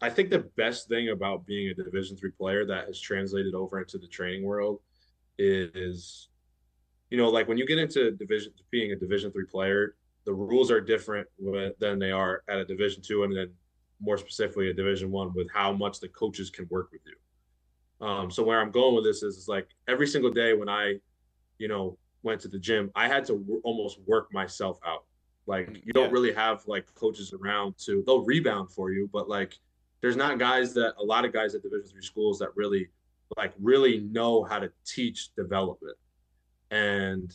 [0.00, 3.80] I think the best thing about being a Division three player that has translated over
[3.80, 4.80] into the training world
[5.38, 6.28] is,
[7.10, 10.70] you know, like when you get into division being a Division three player, the rules
[10.70, 13.50] are different with, than they are at a Division two, and then
[14.00, 18.06] more specifically a Division one with how much the coaches can work with you.
[18.06, 20.96] Um, so where I'm going with this is, is like every single day when I,
[21.58, 25.04] you know, went to the gym, I had to w- almost work myself out.
[25.46, 26.12] Like you don't Yeah.
[26.12, 29.56] really have like coaches around to they'll rebound for you, but like
[30.00, 32.88] there's not guys that a lot of guys at Division three schools that really
[33.36, 35.96] like really know how to teach development.
[36.70, 37.32] And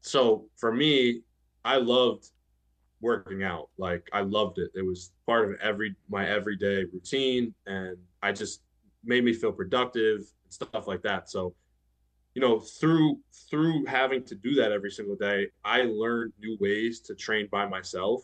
[0.00, 1.22] so for me,
[1.66, 2.30] I loved
[3.00, 3.68] working out.
[3.76, 4.70] Like I loved it.
[4.74, 8.62] It was part of every my everyday routine, and I just
[9.04, 11.28] made me feel productive and stuff like that.
[11.28, 11.54] So,
[12.34, 13.18] you know, through
[13.50, 17.66] through having to do that every single day, I learned new ways to train by
[17.66, 18.22] myself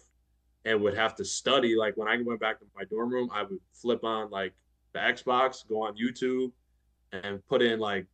[0.64, 1.76] and would have to study.
[1.76, 4.54] Like when I went back to my dorm room, I would flip on like
[4.92, 6.52] the Xbox, go on YouTube,
[7.12, 8.06] and put in like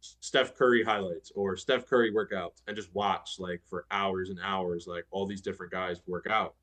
[0.00, 4.86] Steph Curry highlights or Steph Curry workouts and just watch like for hours and hours,
[4.86, 6.54] like all these different guys work out.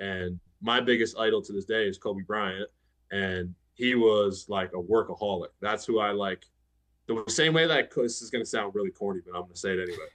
[0.00, 2.68] And my biggest idol to this day is Kobe Bryant.
[3.10, 5.48] And he was like a workaholic.
[5.60, 6.44] That's who I like.
[7.06, 9.58] The same way that this is going to sound really corny, but I'm going to
[9.58, 10.06] say it anyway.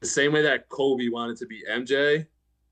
[0.00, 2.26] The same way that Kobe wanted to be MJ,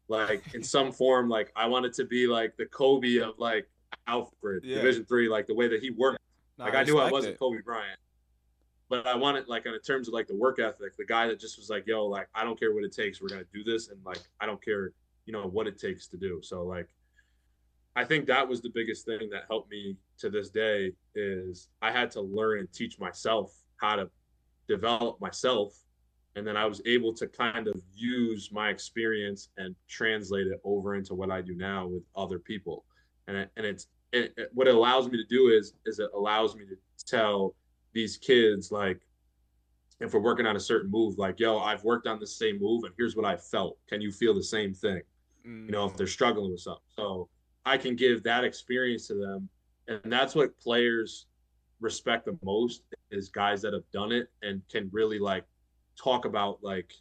[0.09, 3.68] like in some form, like I wanted to be like the Kobe of like
[4.07, 4.76] Alfred, yeah.
[4.76, 6.20] Division Three, like the way that he worked.
[6.59, 7.39] No, like I, I knew I wasn't it.
[7.39, 7.99] Kobe Bryant,
[8.89, 11.59] but I wanted like in terms of like the work ethic, the guy that just
[11.59, 14.03] was like, "Yo, like I don't care what it takes, we're gonna do this," and
[14.05, 14.93] like I don't care,
[15.26, 16.41] you know, what it takes to do.
[16.43, 16.89] So like
[17.97, 21.91] I think that was the biggest thing that helped me to this day is I
[21.91, 24.11] had to learn and teach myself how to
[24.68, 25.74] develop myself
[26.39, 30.95] and then I was able to kind of use my experience and translate it over
[30.95, 32.84] into what I do now with other people.
[33.26, 36.11] And it, and it's it, it, what it allows me to do is is it
[36.14, 37.57] allows me to tell
[37.99, 39.01] these kids like
[39.99, 42.85] if we're working on a certain move like yo I've worked on the same move
[42.85, 43.77] and here's what I felt.
[43.89, 45.03] Can you feel the same thing?
[45.45, 45.67] Mm.
[45.67, 46.93] You know if they're struggling with something.
[46.97, 47.29] So
[47.67, 49.49] I can give that experience to them.
[49.89, 51.27] And that's what players
[51.81, 55.45] respect the most is guys that have done it and can really like
[55.97, 56.93] talk about like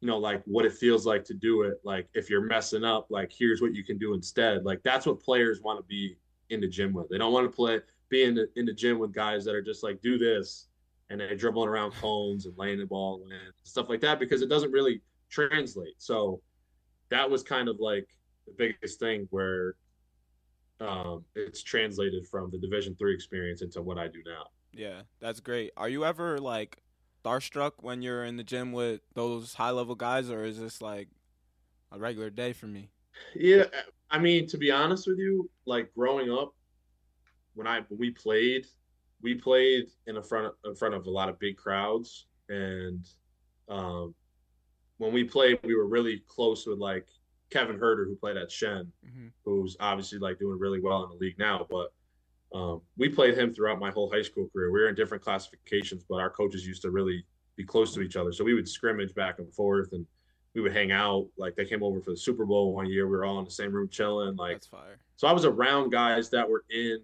[0.00, 3.06] you know like what it feels like to do it like if you're messing up
[3.10, 6.16] like here's what you can do instead like that's what players want to be
[6.50, 8.98] in the gym with they don't want to play be in the, in the gym
[8.98, 10.68] with guys that are just like do this
[11.10, 13.32] and they're dribbling around cones and laying the ball and
[13.62, 15.00] stuff like that because it doesn't really
[15.30, 16.40] translate so
[17.10, 18.06] that was kind of like
[18.46, 19.74] the biggest thing where
[20.80, 24.44] um, it's translated from the Division three experience into what I do now.
[24.72, 25.72] Yeah, that's great.
[25.76, 26.78] Are you ever like
[27.24, 31.08] starstruck when you're in the gym with those high level guys, or is this like
[31.90, 32.90] a regular day for me?
[33.34, 33.64] Yeah,
[34.10, 36.54] I mean, to be honest with you, like growing up,
[37.58, 38.66] when I when we played,
[39.20, 43.04] we played in a front in front of a lot of big crowds, and
[43.68, 44.14] um,
[44.98, 47.08] when we played, we were really close with like
[47.50, 49.26] Kevin Huerter, who played at Shen, mm-hmm.
[49.44, 51.66] who's obviously like doing really well in the league now.
[51.68, 51.92] But
[52.56, 54.70] um, we played him throughout my whole high school career.
[54.70, 57.24] We were in different classifications, but our coaches used to really
[57.56, 58.32] be close to each other.
[58.32, 60.06] So we would scrimmage back and forth, and
[60.54, 61.26] we would hang out.
[61.36, 63.06] Like they came over for the Super Bowl one year.
[63.06, 64.36] We were all in the same room chilling.
[64.36, 65.00] Like That's fire.
[65.16, 67.00] So I was around guys that were in,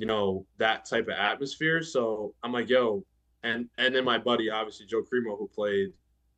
[0.00, 1.82] you know, that type of atmosphere.
[1.82, 3.04] So I'm like, yo,
[3.42, 5.92] and and then my buddy, obviously Joe Cremo, who played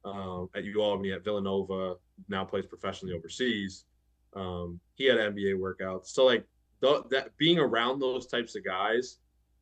[0.04, 1.94] um, at UAlbany at Villanova,
[2.28, 3.84] now plays professionally overseas.
[4.34, 6.06] Um, he had NBA workouts.
[6.06, 6.44] So like
[6.80, 9.18] the, that being around those types of guys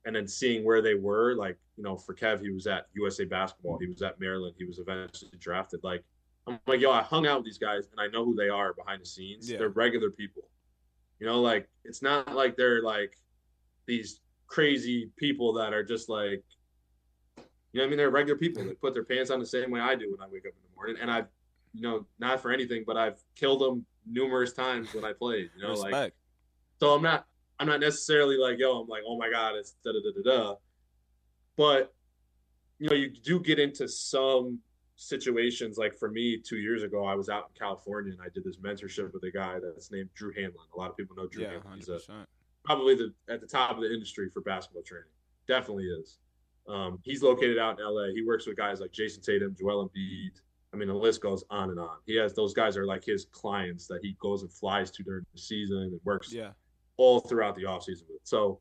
[0.07, 3.27] and then seeing where they were, like, you know, for Kev, he was at USA
[3.27, 5.81] basketball, he was at Maryland, he was eventually drafted.
[5.85, 6.05] Like,
[6.47, 8.73] I'm like, yo, I hung out with these guys and I know who they are
[8.73, 9.51] behind the scenes.
[9.51, 9.59] Yeah.
[9.59, 10.45] They're regular people.
[11.19, 13.19] You know, like it's not like they're like
[13.91, 16.43] these crazy people that are just like
[17.73, 17.99] you know I mean?
[17.99, 18.65] They're regular people.
[18.65, 20.71] They put their pants on the same way I do when I wake up in
[20.71, 20.97] the morning.
[21.01, 21.27] And I've,
[21.73, 25.51] you know, not for anything, but I've killed them numerous times when I played.
[25.57, 25.93] You know, Respect.
[25.93, 26.15] like
[26.81, 27.27] so I'm not
[27.59, 30.47] I'm not necessarily like, yo, I'm like, oh my God, it's da da da da
[30.47, 30.55] da.
[31.57, 31.95] But
[32.79, 34.59] you know, you do get into some
[34.97, 38.45] situations like for me two years ago i was out in california and i did
[38.45, 41.45] this mentorship with a guy that's named drew hanlen a lot of people know drew
[41.45, 41.99] yeah, hanlen he's a,
[42.65, 45.09] probably the at the top of the industry for basketball training
[45.47, 46.19] definitely is
[46.69, 48.13] um, he's located out in LA.
[48.15, 50.41] He works with guys like Jayson Tatum, Joel Embiid.
[50.73, 51.97] I mean, the list goes on and on.
[52.07, 55.25] He has those guys are like his clients that he goes and flies to during
[55.33, 56.51] the season and works yeah.
[56.97, 58.21] all throughout the offseason with.
[58.23, 58.61] So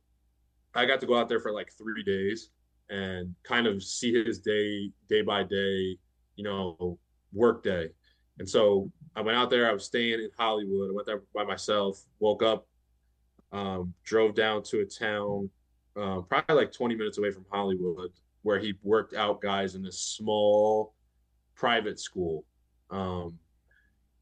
[0.74, 2.50] I got to go out there for like three days
[2.89, 5.97] and kind of see his day, day by day,
[6.36, 6.97] you know,
[7.32, 7.89] work day.
[8.39, 9.70] And so I went out there.
[9.70, 10.89] I was staying in Hollywood.
[10.89, 12.04] I went there by myself.
[12.20, 12.66] Woke up,
[13.52, 15.50] um, drove down to a town
[16.00, 18.12] uh, probably like 20 minutes away from Hollywood,
[18.43, 20.93] where he worked out guys in this small
[21.56, 22.45] private school.
[22.89, 23.38] Um,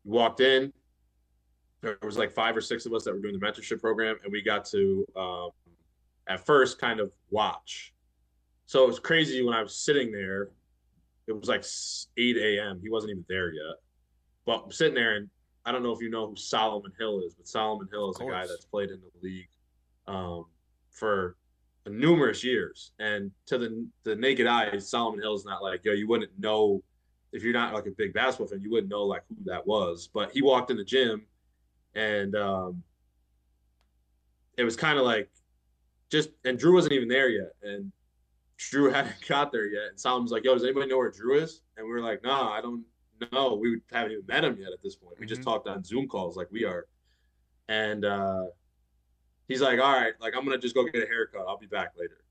[0.03, 0.73] walked in.
[1.81, 4.31] There was like five or six of us that were doing the mentorship program, and
[4.31, 5.49] we got to um,
[6.27, 7.93] at first kind of watch.
[8.65, 10.49] So it was crazy when I was sitting there.
[11.27, 11.63] It was like
[12.17, 12.79] 8 a.m.
[12.81, 13.75] He wasn't even there yet.
[14.45, 15.29] But I'm sitting there, and
[15.67, 18.25] I don't know if you know who Solomon Hill is, but Solomon Hill is a
[18.25, 19.49] guy that's played in the league
[20.07, 20.45] um,
[20.91, 21.35] for
[21.85, 22.93] numerous years.
[22.99, 26.81] And to the the naked eye, Solomon Hill is not like, yo, you wouldn't know
[27.33, 30.09] if you're not like a big basketball fan, you wouldn't know like who that was.
[30.13, 31.25] But he walked in the gym
[31.95, 32.81] and um,
[34.57, 35.29] it was kind of like
[36.09, 37.91] just and Drew wasn't even there yet, and
[38.57, 39.89] Drew hadn't got there yet.
[39.89, 42.51] And Solomon's like, "Yo, does anybody know where Drew is?" And we were like, "Nah,
[42.51, 42.85] I don't
[43.31, 43.55] know.
[43.55, 45.19] We haven't even met him yet at this point.
[45.19, 45.45] We just Mhm.
[45.45, 46.87] talked on Zoom calls like we are."
[47.67, 48.47] And uh,
[49.47, 51.45] he's like, "All right, like I'm gonna just go get a haircut.
[51.47, 52.23] I'll be back later."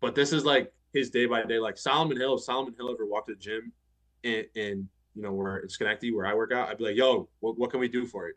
[0.00, 1.58] But this is like his day by day.
[1.58, 3.72] Like Solomon Hill, if Solomon Hill ever walked to the gym
[4.22, 7.28] in, in you know where in Schenectady where I work out, I'd be like, "Yo,
[7.40, 8.34] what, what can we do for you?"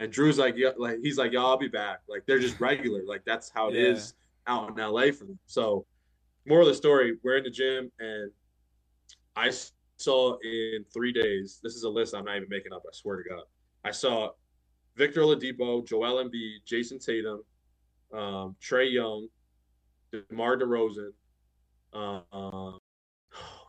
[0.00, 3.02] And Drew's like, "Yeah, like he's like, yo, I'll be back." Like they're just regular.
[3.04, 4.14] Like that's how it is
[4.46, 4.54] Yeah.
[4.54, 5.38] out in LA for them.
[5.46, 5.86] So,
[6.46, 8.32] more of the story: we're in the gym, and
[9.36, 9.50] I
[10.02, 11.60] saw in three days.
[11.62, 12.82] This is a list I'm not even making up.
[12.86, 13.42] I swear to God.
[13.84, 14.30] I saw
[14.96, 17.42] Victor Oladipo, Joel Embiid, Jayson Tatum,
[18.12, 19.28] um, Trae Young,
[20.12, 21.12] DeMar DeRozan,
[21.94, 22.78] um, oh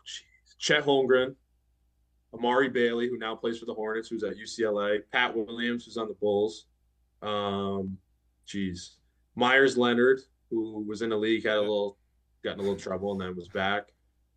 [0.05, 1.35] jeez, Chet Holmgren,
[2.33, 6.07] Amari Bailey, who now plays for the Hornets, who's at UCLA, Pat Williams, who's on
[6.07, 6.65] the Bulls,
[7.21, 7.97] um,
[8.45, 8.97] geez,
[9.35, 11.97] Meyers Leonard, who was in the league, had a little,
[12.43, 13.87] got in a little trouble, and then was back.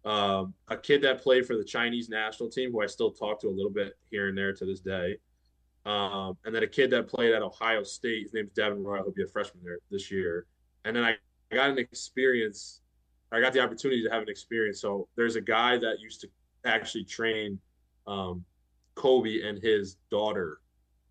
[0.07, 3.48] Um, a kid that played for the Chinese national team, who I still talk to
[3.48, 5.18] a little bit here and there to this day.
[5.84, 8.22] Um, and then a kid that played at Ohio State.
[8.22, 8.98] His name's Devin Roy.
[8.98, 10.46] He'll be a freshman there this year.
[10.84, 11.16] And then I,
[11.50, 12.82] I got an experience.
[13.32, 14.80] I got the opportunity to have an experience.
[14.80, 16.28] So there's a guy that used to
[16.64, 17.59] actually train
[18.07, 18.44] um,
[18.94, 20.61] Kobe and his daughter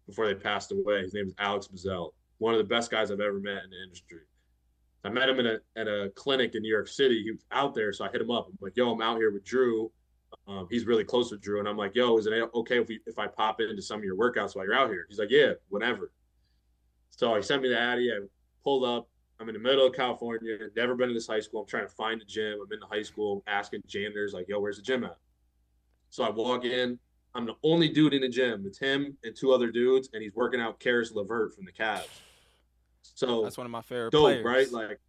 [0.08, 1.02] before they passed away.
[1.02, 3.84] His name is Alex Bazzell, one of the best guys I've ever met in the
[3.84, 4.22] industry.
[5.06, 7.22] I met him a, at a clinic in New York City.
[7.24, 8.48] He was out there, so I hit him up.
[8.48, 9.92] I'm like, "Yo, I'm out here with Drew.
[10.48, 13.00] Um, he's really close with Drew, and I'm like, "Yo, is it okay if we
[13.06, 15.54] if I pop into some of your workouts while you're out here?" He's like, "Yeah,
[15.70, 16.12] whenever."
[17.12, 18.12] So he sent me the Addy.
[18.12, 18.20] I
[18.64, 19.08] pulled up.
[19.40, 20.58] I'm in the middle of California.
[20.76, 21.62] Never been to this high school.
[21.62, 22.60] I'm trying to find a gym.
[22.62, 25.18] I'm in the high school, asking janitors like, "Yo, where's the gym at?"
[26.10, 26.98] So I walk in.
[27.36, 28.64] I'm the only dude in the gym.
[28.66, 32.08] It's him and two other dudes, and he's working out Caris LeVert from the Cavs.
[33.16, 34.46] So That's one of my favorite dope, players.
[34.46, 34.72] right?
[34.72, 35.00] Like,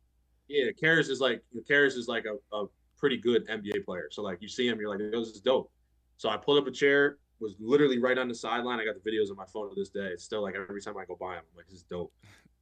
[0.49, 2.67] yeah, Caris is like Caris is like a, a
[2.99, 4.09] pretty good NBA player.
[4.11, 5.71] So like you see him, you're like, "Yo, this is dope.
[6.17, 8.81] So I pulled up a chair, was literally right on the sideline.
[8.81, 10.07] I got the videos on my phone to this day.
[10.07, 12.13] It's still like every time I go by him, I'm like, this is dope.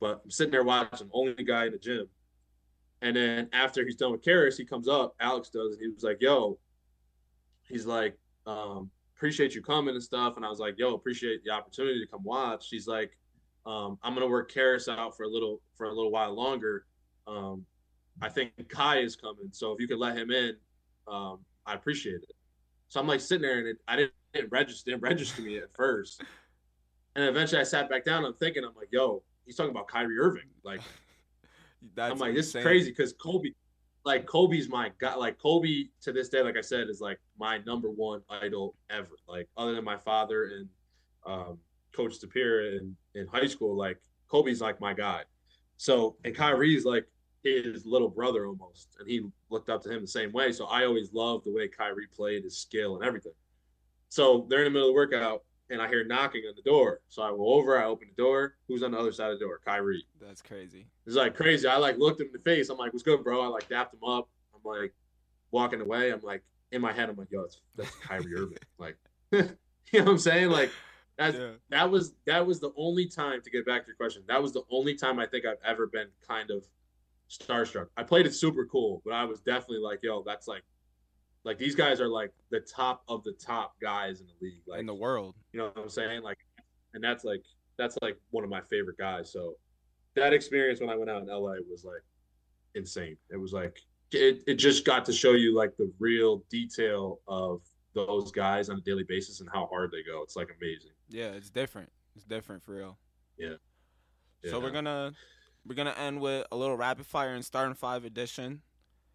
[0.01, 2.09] But I'm sitting there watching, only guy in the gym.
[3.03, 6.03] And then after he's done with Caris, he comes up, Alex does, and he was
[6.03, 6.59] like, yo,
[7.69, 8.17] he's like,
[8.47, 10.37] um, appreciate you coming and stuff.
[10.37, 12.69] And I was like, yo, appreciate the opportunity to come watch.
[12.71, 13.17] He's like,
[13.67, 16.87] um, I'm gonna work Caris out for a little for a little while longer.
[17.27, 17.65] Um,
[18.21, 20.57] I think Kai is coming, so if you could let him in,
[21.09, 22.33] um, I appreciate it.
[22.89, 25.75] So I'm like sitting there, and it, I didn't, didn't register didn't register me at
[25.75, 26.23] first,
[27.17, 28.25] and eventually I sat back down.
[28.25, 30.49] I'm thinking, I'm like, yo, he's talking about Kyrie Irving.
[30.63, 30.81] Like
[31.95, 32.61] That's I'm like, this insane.
[32.61, 33.51] is crazy because Kobe,
[34.05, 35.15] like Kobe's my guy.
[35.15, 39.17] Like Kobe to this day, like I said, is like my number one idol ever.
[39.29, 40.69] Like other than my father and
[41.27, 41.59] um,
[41.95, 45.23] Coach Tapir in in high school, like Kobe's like my guy.
[45.77, 47.07] So and Kyrie's like
[47.43, 50.51] his little brother almost, and he looked up to him the same way.
[50.51, 53.33] So I always loved the way Kyrie played, his skill and everything.
[54.09, 57.01] So they're in the middle of the workout, and I hear knocking on the door.
[57.09, 58.57] So I go over, I open the door.
[58.69, 59.61] Who's on the other side of the door?
[59.65, 60.05] Kyrie.
[60.21, 60.87] That's crazy.
[61.07, 61.69] It's like crazy.
[61.69, 62.71] I like looked him in the face.
[62.71, 64.29] I'm like, "What's good, bro?" I like dapped him up.
[64.55, 64.95] I'm like
[65.51, 66.13] walking away.
[66.13, 66.43] I'm like
[66.73, 67.09] in my head.
[67.11, 68.97] I'm like, "Yo, that's, that's Kyrie Irving." Like,
[69.33, 69.41] you
[69.93, 70.51] know what I'm saying?
[70.51, 70.71] Like
[71.17, 71.53] that's Yeah.
[71.71, 74.23] that was that was the only time to get back to your question.
[74.27, 76.67] That was the only time I think I've ever been kind of
[77.31, 77.89] starstruck.
[77.97, 80.63] I played it super cool, but I was definitely like, "Yo, that's like."
[81.47, 84.63] Like these guys are like the top of the top guys in the league.
[84.67, 85.35] Like in the world.
[85.53, 86.23] you know what I'm saying?
[86.23, 86.39] Like,
[86.95, 87.43] and that's like
[87.77, 89.31] that's like one of my favorite guys.
[89.31, 89.57] So
[90.15, 92.01] that experience when I went out in LA was like
[92.75, 93.19] insane.
[93.31, 93.79] It was like
[94.13, 97.61] it, it just got to show you like the real detail of
[97.95, 100.23] those guys on a daily basis and how hard they go.
[100.23, 100.91] It's like amazing.
[101.09, 101.91] Yeah, it's different.
[102.17, 102.99] It's different for real.
[103.39, 103.55] Yeah.
[104.45, 105.13] So we're gonna
[105.67, 108.61] we're gonna end with a little rapid fire and starting five edition.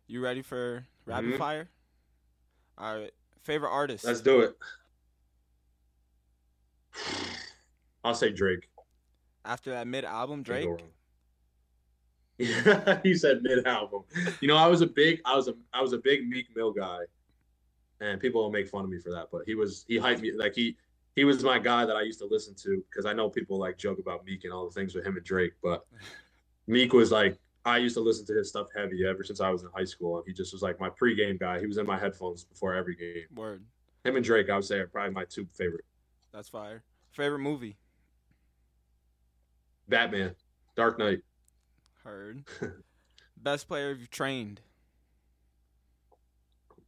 [0.07, 1.37] You ready for rapid Mhm.
[1.37, 1.69] fire?
[2.77, 3.11] All right.
[3.43, 4.05] Favorite artist?
[4.05, 4.57] let's do it.
[8.03, 8.69] I'll say Drake.
[9.45, 10.69] After that mid album, Drake.
[12.41, 14.03] Yeah, he said mid album.
[14.39, 16.71] You know, I was a big, I was a, I was a big Meek Mill
[16.71, 16.99] guy,
[18.01, 19.27] and people will make fun of me for that.
[19.31, 20.75] But he was, he hyped me like he,
[21.15, 23.77] he was my guy that I used to listen to because I know people like
[23.77, 25.85] joke about Meek and all the things with him and Drake, but
[26.67, 29.63] Meek was like, I used to listen to his stuff heavy ever since I was
[29.63, 31.59] in high school, and he just was like my pregame guy.
[31.59, 33.25] He was in my headphones before every game.
[33.35, 33.63] Word.
[34.05, 35.83] Him and Drake, I would say, are probably my two favorite.
[36.31, 36.83] That's fire.
[37.11, 37.77] Favorite movie?
[39.89, 40.35] Batman,
[40.75, 41.19] Dark Knight.
[42.03, 42.43] Heard.
[43.37, 44.61] Best player you've trained?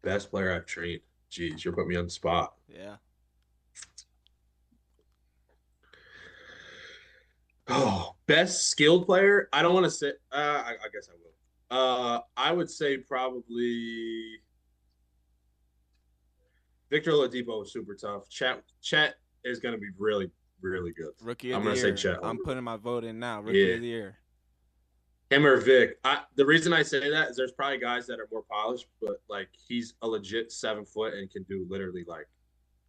[0.04, 1.02] Best player I've trained.
[1.32, 2.54] Jeez, you're putting me on the spot.
[2.68, 2.95] Yeah.
[7.68, 9.47] Oh, best skilled player?
[9.54, 10.10] I don't want to say.
[10.32, 11.30] Uh, I, I guess I will.
[11.80, 14.39] Uh, I would say probably
[16.89, 18.28] Victor Oladipo is super tough.
[18.30, 20.30] Chet Chet is going to be really
[20.62, 21.12] really good.
[21.22, 21.93] Rookie of I'm the gonna say.
[21.93, 22.18] Chet.
[22.22, 23.41] I'm putting my vote in now.
[23.41, 23.76] Rookie Yeah.
[23.76, 24.18] of the year.
[25.32, 25.97] Him or Vic.
[26.03, 29.21] I, the reason I say that is there's probably guys that are more polished, but
[29.29, 32.27] like he's a legit seven foot and can do literally like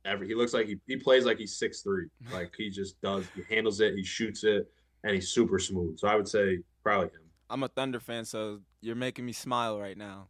[0.05, 0.27] every.
[0.27, 2.09] He looks like he, he plays like he's six three.
[2.33, 3.27] Like he just does.
[3.37, 3.95] He handles it.
[3.95, 4.69] He shoots it,
[5.05, 5.99] and he's super smooth.
[6.01, 7.23] So I would say probably him.
[7.49, 10.29] I'm a Thunder fan, so you're making me smile right now.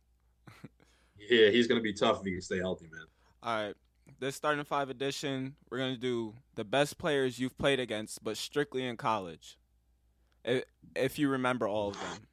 [1.31, 3.07] Yeah, he's gonna be tough if he can stay healthy, man.
[3.45, 3.75] All right.
[4.19, 8.85] This starting five edition, we're gonna do the best players you've played against, but strictly
[8.85, 9.57] in college.
[10.45, 10.65] If,
[10.95, 12.27] if you remember all of them.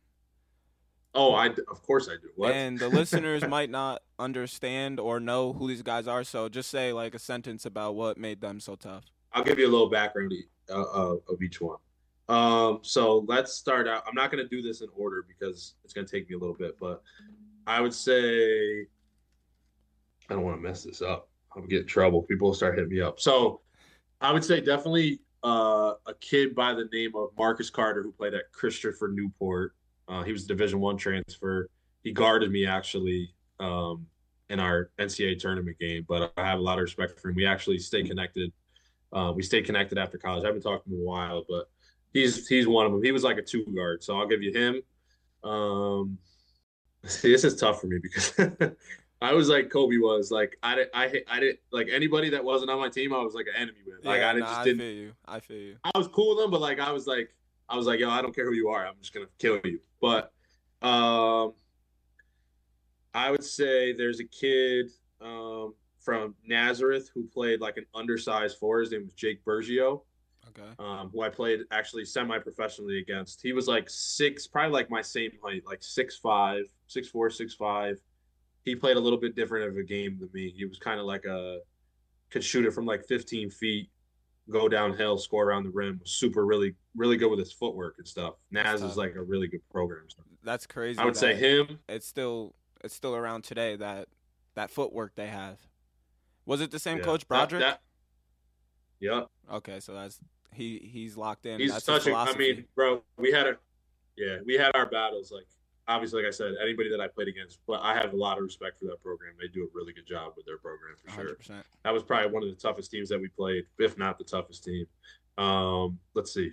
[1.16, 2.30] Oh, I of course I do.
[2.36, 2.53] What?
[2.53, 6.93] And the listeners might not understand or know who these guys are, so just say
[6.93, 9.05] like a sentence about what made them so tough.
[9.34, 10.34] I'll give you a little background
[10.70, 11.78] uh, uh, of each one.
[12.28, 14.03] Um, so let's start out.
[14.07, 16.39] I'm not going to do this in order because it's going to take me a
[16.39, 17.01] little bit, but
[17.66, 18.86] I would say
[20.30, 21.28] I don't want to mess this up.
[21.55, 22.22] I'm get in trouble.
[22.24, 23.20] People will start hitting me up.
[23.20, 23.62] So
[24.22, 28.34] I would say definitely uh, a kid by the name of Marcus Carter who played
[28.34, 29.74] at Christopher Newport.
[30.08, 31.70] Uh, he was a Division One transfer.
[32.04, 34.06] He guarded me actually um,
[34.50, 37.36] in our NCAA tournament game, but I have a lot of respect for him.
[37.36, 38.52] We actually stay connected.
[39.14, 40.44] Uh, we stay connected after college.
[40.44, 41.70] I haven't talked to him in a while, but
[42.14, 43.04] he's he's one of them.
[43.04, 44.82] He was like a two guard, so I'll give you him.
[45.50, 46.18] Um,
[47.06, 48.34] see, this is tough for me because
[49.22, 50.32] I was like Kobe was.
[50.32, 53.13] Like I didn't, I I didn't like anybody that wasn't on my team.
[53.13, 54.05] I was like an enemy with.
[54.05, 54.80] Like yeah, I nah, just didn't.
[54.80, 55.11] feel you.
[55.26, 55.76] I feel you.
[55.84, 57.34] I was cool with them, but like I was like
[57.67, 58.86] I was like, yo, I don't care who you are.
[58.86, 59.80] I'm just gonna kill you.
[60.01, 60.32] But
[60.82, 61.53] um,
[63.13, 64.89] I would say there's a kid
[65.22, 68.80] um from Nazareth who played like an undersized four.
[68.80, 70.01] His name was Jake Bergio
[70.49, 70.70] Okay.
[70.80, 73.41] um, who I played actually semi-professionally against.
[73.41, 77.53] He was like six, probably like my same height, like six five, six four, six
[77.53, 77.99] five.
[78.66, 80.53] He played a little bit different of a game than me.
[80.55, 81.60] He was kind of like a
[82.30, 83.89] could shoot it from like 15 feet,
[84.49, 85.99] go downhill, score around the rim.
[86.01, 88.36] Was super, really, really good with his footwork and stuff.
[88.51, 88.91] Naz tough.
[88.91, 90.03] is like a really good program.
[90.43, 90.99] That's crazy.
[90.99, 91.80] I would say him.
[91.88, 94.07] It's still it's still around today that
[94.55, 95.60] that footwork they have.
[96.45, 97.03] Was it the same Yeah.
[97.03, 97.62] coach Broderick?
[97.62, 97.82] that-
[99.01, 99.30] Yep.
[99.53, 100.20] Okay, so that's
[100.53, 101.60] he he's locked in.
[101.60, 102.14] He's that's such a.
[102.14, 103.57] I mean, bro, we had a,
[104.18, 105.32] yeah, we had our battles.
[105.32, 105.45] Like
[105.90, 108.44] obviously, like I said, anybody that I played against, but I have a lot of
[108.44, 109.34] respect for that program.
[109.42, 111.36] They do a really good job with their program for sure.
[111.36, 111.64] 100%.
[111.84, 114.64] That was probably one of the toughest teams that we played, if not the toughest
[114.64, 114.86] team.
[115.38, 116.52] Um, let's see,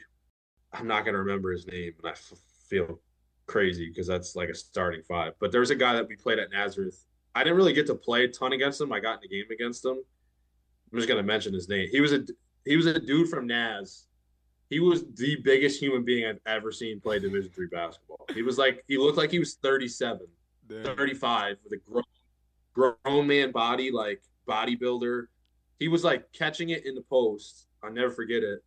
[0.72, 2.32] I'm not gonna remember his name, and I f-
[2.68, 3.00] feel
[3.46, 5.34] crazy because that's like a starting five.
[5.38, 7.04] But there was a guy that we played at Nazareth.
[7.34, 8.92] I didn't really get to play a ton against him.
[8.92, 9.98] I got in the game against him.
[10.92, 11.88] I'm just gonna mention his name.
[11.90, 12.24] He was a
[12.64, 14.05] he was a dude from Naz.
[14.68, 18.26] He was the biggest human being I've ever seen play Division three basketball.
[18.34, 20.26] He was like he looked like he was 37,
[20.68, 20.84] Damn.
[20.84, 22.02] 35 with a grown
[23.04, 25.26] grown man body, like bodybuilder.
[25.78, 27.68] He was like catching it in the post.
[27.82, 28.60] I'll never forget it.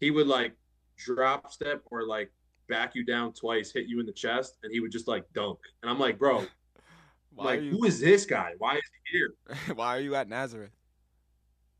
[0.00, 0.54] He would like
[0.96, 2.32] drop step or like
[2.68, 5.58] back you down twice, hit you in the chest, and he would just like dunk.
[5.82, 6.44] And I'm like, bro,
[7.36, 8.52] like you who is this guy?
[8.58, 9.34] Why is he here?
[9.76, 10.72] Why are you at Nazareth?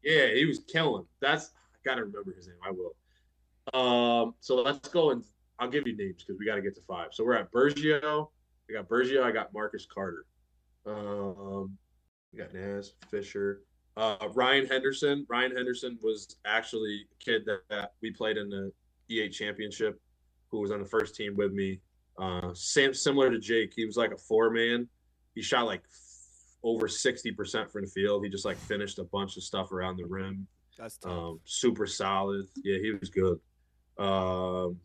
[0.05, 1.05] Yeah, he was killing.
[1.21, 2.57] That's I gotta remember his name.
[2.65, 2.95] I will.
[3.75, 5.23] Um, so let's go and
[5.59, 7.09] I'll give you names because we got to get to five.
[7.13, 8.29] So we're at Bergio.
[8.69, 9.23] I got Bergio.
[9.23, 10.27] I got Marcus Carter.
[10.87, 11.77] Um,
[12.33, 13.63] we got Naz Fisher.
[13.97, 15.27] Uh, Ryan Henderson.
[15.29, 18.71] Ryan Henderson was actually a kid that, that we played in the
[19.11, 20.01] E8 championship,
[20.51, 21.81] who was on the first team with me.
[22.19, 23.73] Uh, same similar to Jake.
[23.75, 24.89] He was like a four man.
[25.35, 28.25] He shot like f- over sixty percent from the field.
[28.25, 30.47] He just like finished a bunch of stuff around the rim.
[30.79, 31.13] That's tough.
[31.13, 32.47] Um, super solid.
[32.65, 33.39] Yeah, he was good.
[33.99, 34.81] Um,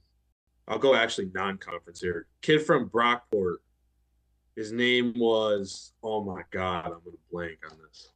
[0.68, 2.28] I'll go actually non-conference here.
[2.42, 3.58] Kid from Brockport.
[4.56, 8.10] His name was oh my god, I'm gonna blank on this.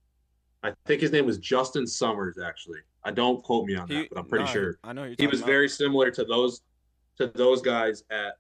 [0.64, 2.38] I think his name was Justin Summers.
[2.38, 5.28] Actually, I don't quote me on that, but I'm pretty nah, sure I know he
[5.28, 5.48] was about.
[5.48, 6.62] very similar to those
[7.18, 8.34] to those guys at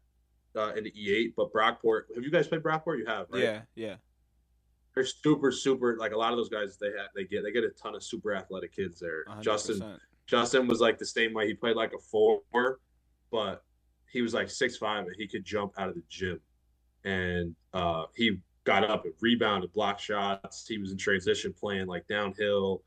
[0.55, 1.33] uh, in the E8.
[1.35, 2.97] But Brockport, have you guys played Brockport?
[2.97, 3.43] You have, right?
[3.43, 3.95] Yeah, yeah.
[4.93, 5.97] they're super, super.
[5.97, 8.03] Like a lot of those guys, they have they get they get a ton of
[8.03, 9.25] super athletic kids there.
[9.25, 9.41] 100%.
[9.41, 11.47] Justin Justin was like the same way.
[11.47, 12.41] He played like a four,
[13.31, 13.63] but
[14.11, 16.39] he was like six five and he could jump out of the gym.
[17.03, 20.65] And uh, he got up and rebounded, block shots.
[20.67, 22.81] He was in transition playing like downhill,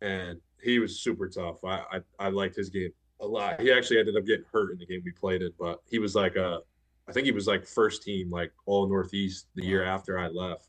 [0.00, 1.62] and he was super tough.
[1.64, 3.60] I I, I liked his game a lot.
[3.60, 6.14] He actually ended up getting hurt in the game we played in, but he was
[6.14, 6.60] like a,
[7.06, 10.68] I think he was like first team like all Northeast the year after I left.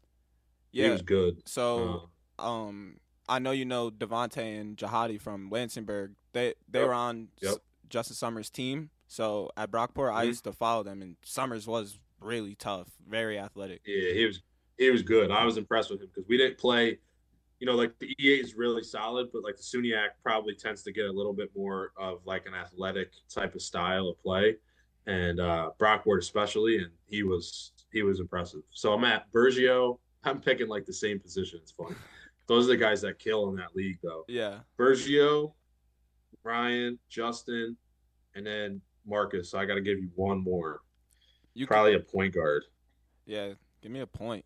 [0.74, 1.42] Yeah, he was good.
[1.48, 2.98] So Uh, um
[3.32, 6.16] I know you know Devontae and Jahadi from Lansingburgh.
[6.34, 6.88] They they Yep.
[6.90, 7.60] were on Yep.
[7.88, 8.90] Justin Summers' team.
[9.08, 10.28] So at Brockport, I Mhm.
[10.28, 13.82] used to follow them, and Summers was really tough, very athletic.
[13.86, 14.42] Yeah, he was
[14.78, 15.32] he was good.
[15.32, 17.00] I was impressed with him because we didn't play.
[17.60, 20.92] You know, like the E8 is really solid, but like the SUNYAC probably tends to
[20.92, 24.58] get a little bit more of like an athletic type of style of play,
[25.06, 28.62] and uh, Brockport especially, and he was he was impressive.
[28.72, 30.00] So I'm at Bergio.
[30.24, 31.60] I'm picking like the same position.
[31.62, 31.96] It's fun.
[32.48, 34.26] Those are the guys that kill in that league, though.
[34.28, 34.60] Yeah.
[34.78, 35.54] Bergio,
[36.44, 37.78] Ryan, Justin,
[38.36, 39.50] and then Marcus.
[39.50, 40.82] So I got to give you one more.
[41.54, 42.64] You Probably a point guard.
[43.26, 43.54] yeah.
[43.82, 44.46] Give me a point.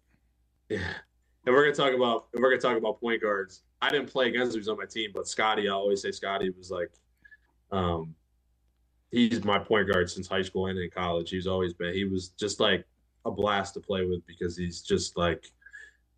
[0.69, 0.79] Yeah.
[1.45, 3.63] And we're gonna talk about if we're gonna talk about point guards.
[3.81, 6.11] I didn't play against him; he was on my team, but Scotty, I always say
[6.11, 6.89] Scotty was like,
[7.71, 8.15] um,
[9.11, 11.29] he's my point guard since high school and in college.
[11.29, 11.93] He's always been.
[11.93, 12.85] He was just like
[13.25, 15.51] a blast to play with because he's just like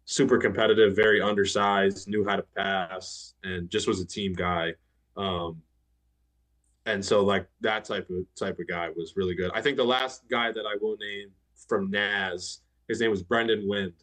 [0.07, 4.73] super competitive, very undersized, knew how to pass, and just was a team guy.
[5.17, 5.61] Um,
[6.85, 9.51] and so like that type of type of guy was really good.
[9.53, 11.29] I think the last guy that I will name
[11.67, 13.93] from Naz, his name was Brendan Wind.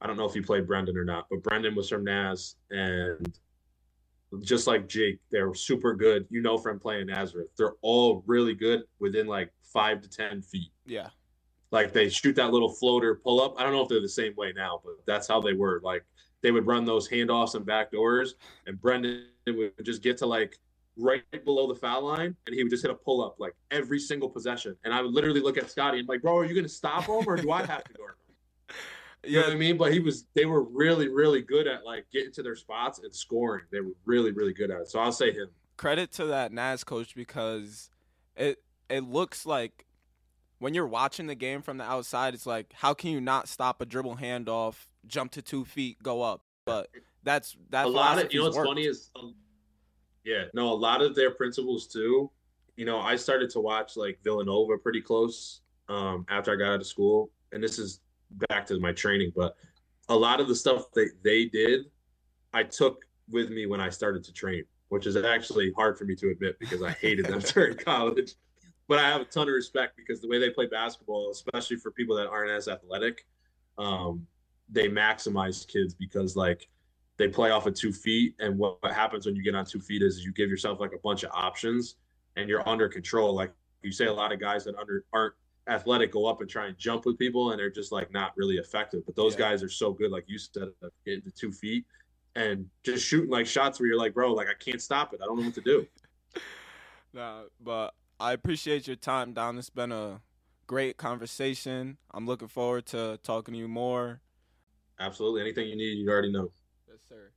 [0.00, 3.38] I don't know if you played Brendan or not, but Brendan was from Naz, and
[4.40, 6.26] just like Jake, they're super good.
[6.30, 10.70] You know from playing Nazareth, they're all really good within like five to ten feet.
[10.86, 11.08] Yeah.
[11.70, 13.54] Like they shoot that little floater pull up.
[13.58, 15.80] I don't know if they're the same way now, but that's how they were.
[15.82, 16.04] Like
[16.42, 18.34] they would run those handoffs and back doors,
[18.66, 20.58] and Brendan would just get to like
[20.96, 23.98] right below the foul line, and he would just hit a pull up like every
[23.98, 24.76] single possession.
[24.84, 27.24] And I would literally look at Scotty and like, bro, are you gonna stop him
[27.26, 28.76] or do I have to guard him?
[29.24, 29.76] You know what I mean?
[29.76, 33.12] But he was they were really, really good at like getting to their spots and
[33.12, 33.64] scoring.
[33.72, 34.88] They were really, really good at it.
[34.88, 35.48] So I'll say him.
[35.76, 37.90] Credit to that Naz coach because
[38.36, 39.85] it it looks like
[40.58, 43.80] when you're watching the game from the outside, it's like how can you not stop
[43.80, 46.42] a dribble handoff, jump to two feet, go up?
[46.64, 46.88] But
[47.26, 48.68] that's that's a lot of you know what's worked.
[48.68, 49.34] funny is um,
[50.24, 52.30] yeah no a lot of their principles too
[52.76, 56.80] you know i started to watch like villanova pretty close um, after i got out
[56.80, 58.00] of school and this is
[58.48, 59.56] back to my training but
[60.08, 61.86] a lot of the stuff that they did
[62.54, 66.14] i took with me when i started to train which is actually hard for me
[66.14, 68.34] to admit because i hated them during college
[68.88, 71.90] but i have a ton of respect because the way they play basketball especially for
[71.90, 73.26] people that aren't as athletic
[73.78, 74.26] um,
[74.70, 76.68] they maximize kids because like
[77.18, 79.80] they play off of two feet and what, what happens when you get on two
[79.80, 81.96] feet is you give yourself like a bunch of options
[82.36, 83.34] and you're under control.
[83.34, 85.34] Like you say a lot of guys that under aren't
[85.68, 88.56] athletic go up and try and jump with people and they're just like not really
[88.56, 89.02] effective.
[89.06, 89.40] But those Yeah.
[89.40, 90.68] guys are so good like you said
[91.04, 91.84] getting to two feet
[92.34, 95.20] and just shooting like shots where you're like bro like i can't stop it.
[95.22, 95.86] I don't know what to do.
[97.14, 99.58] Nah, but I appreciate your time, Dom.
[99.58, 100.20] It's been a
[100.66, 101.98] great conversation.
[102.12, 104.20] I'm looking forward to talking to you more.
[104.98, 106.50] absolutely anything you need you already know
[106.88, 107.30] Yes, sir.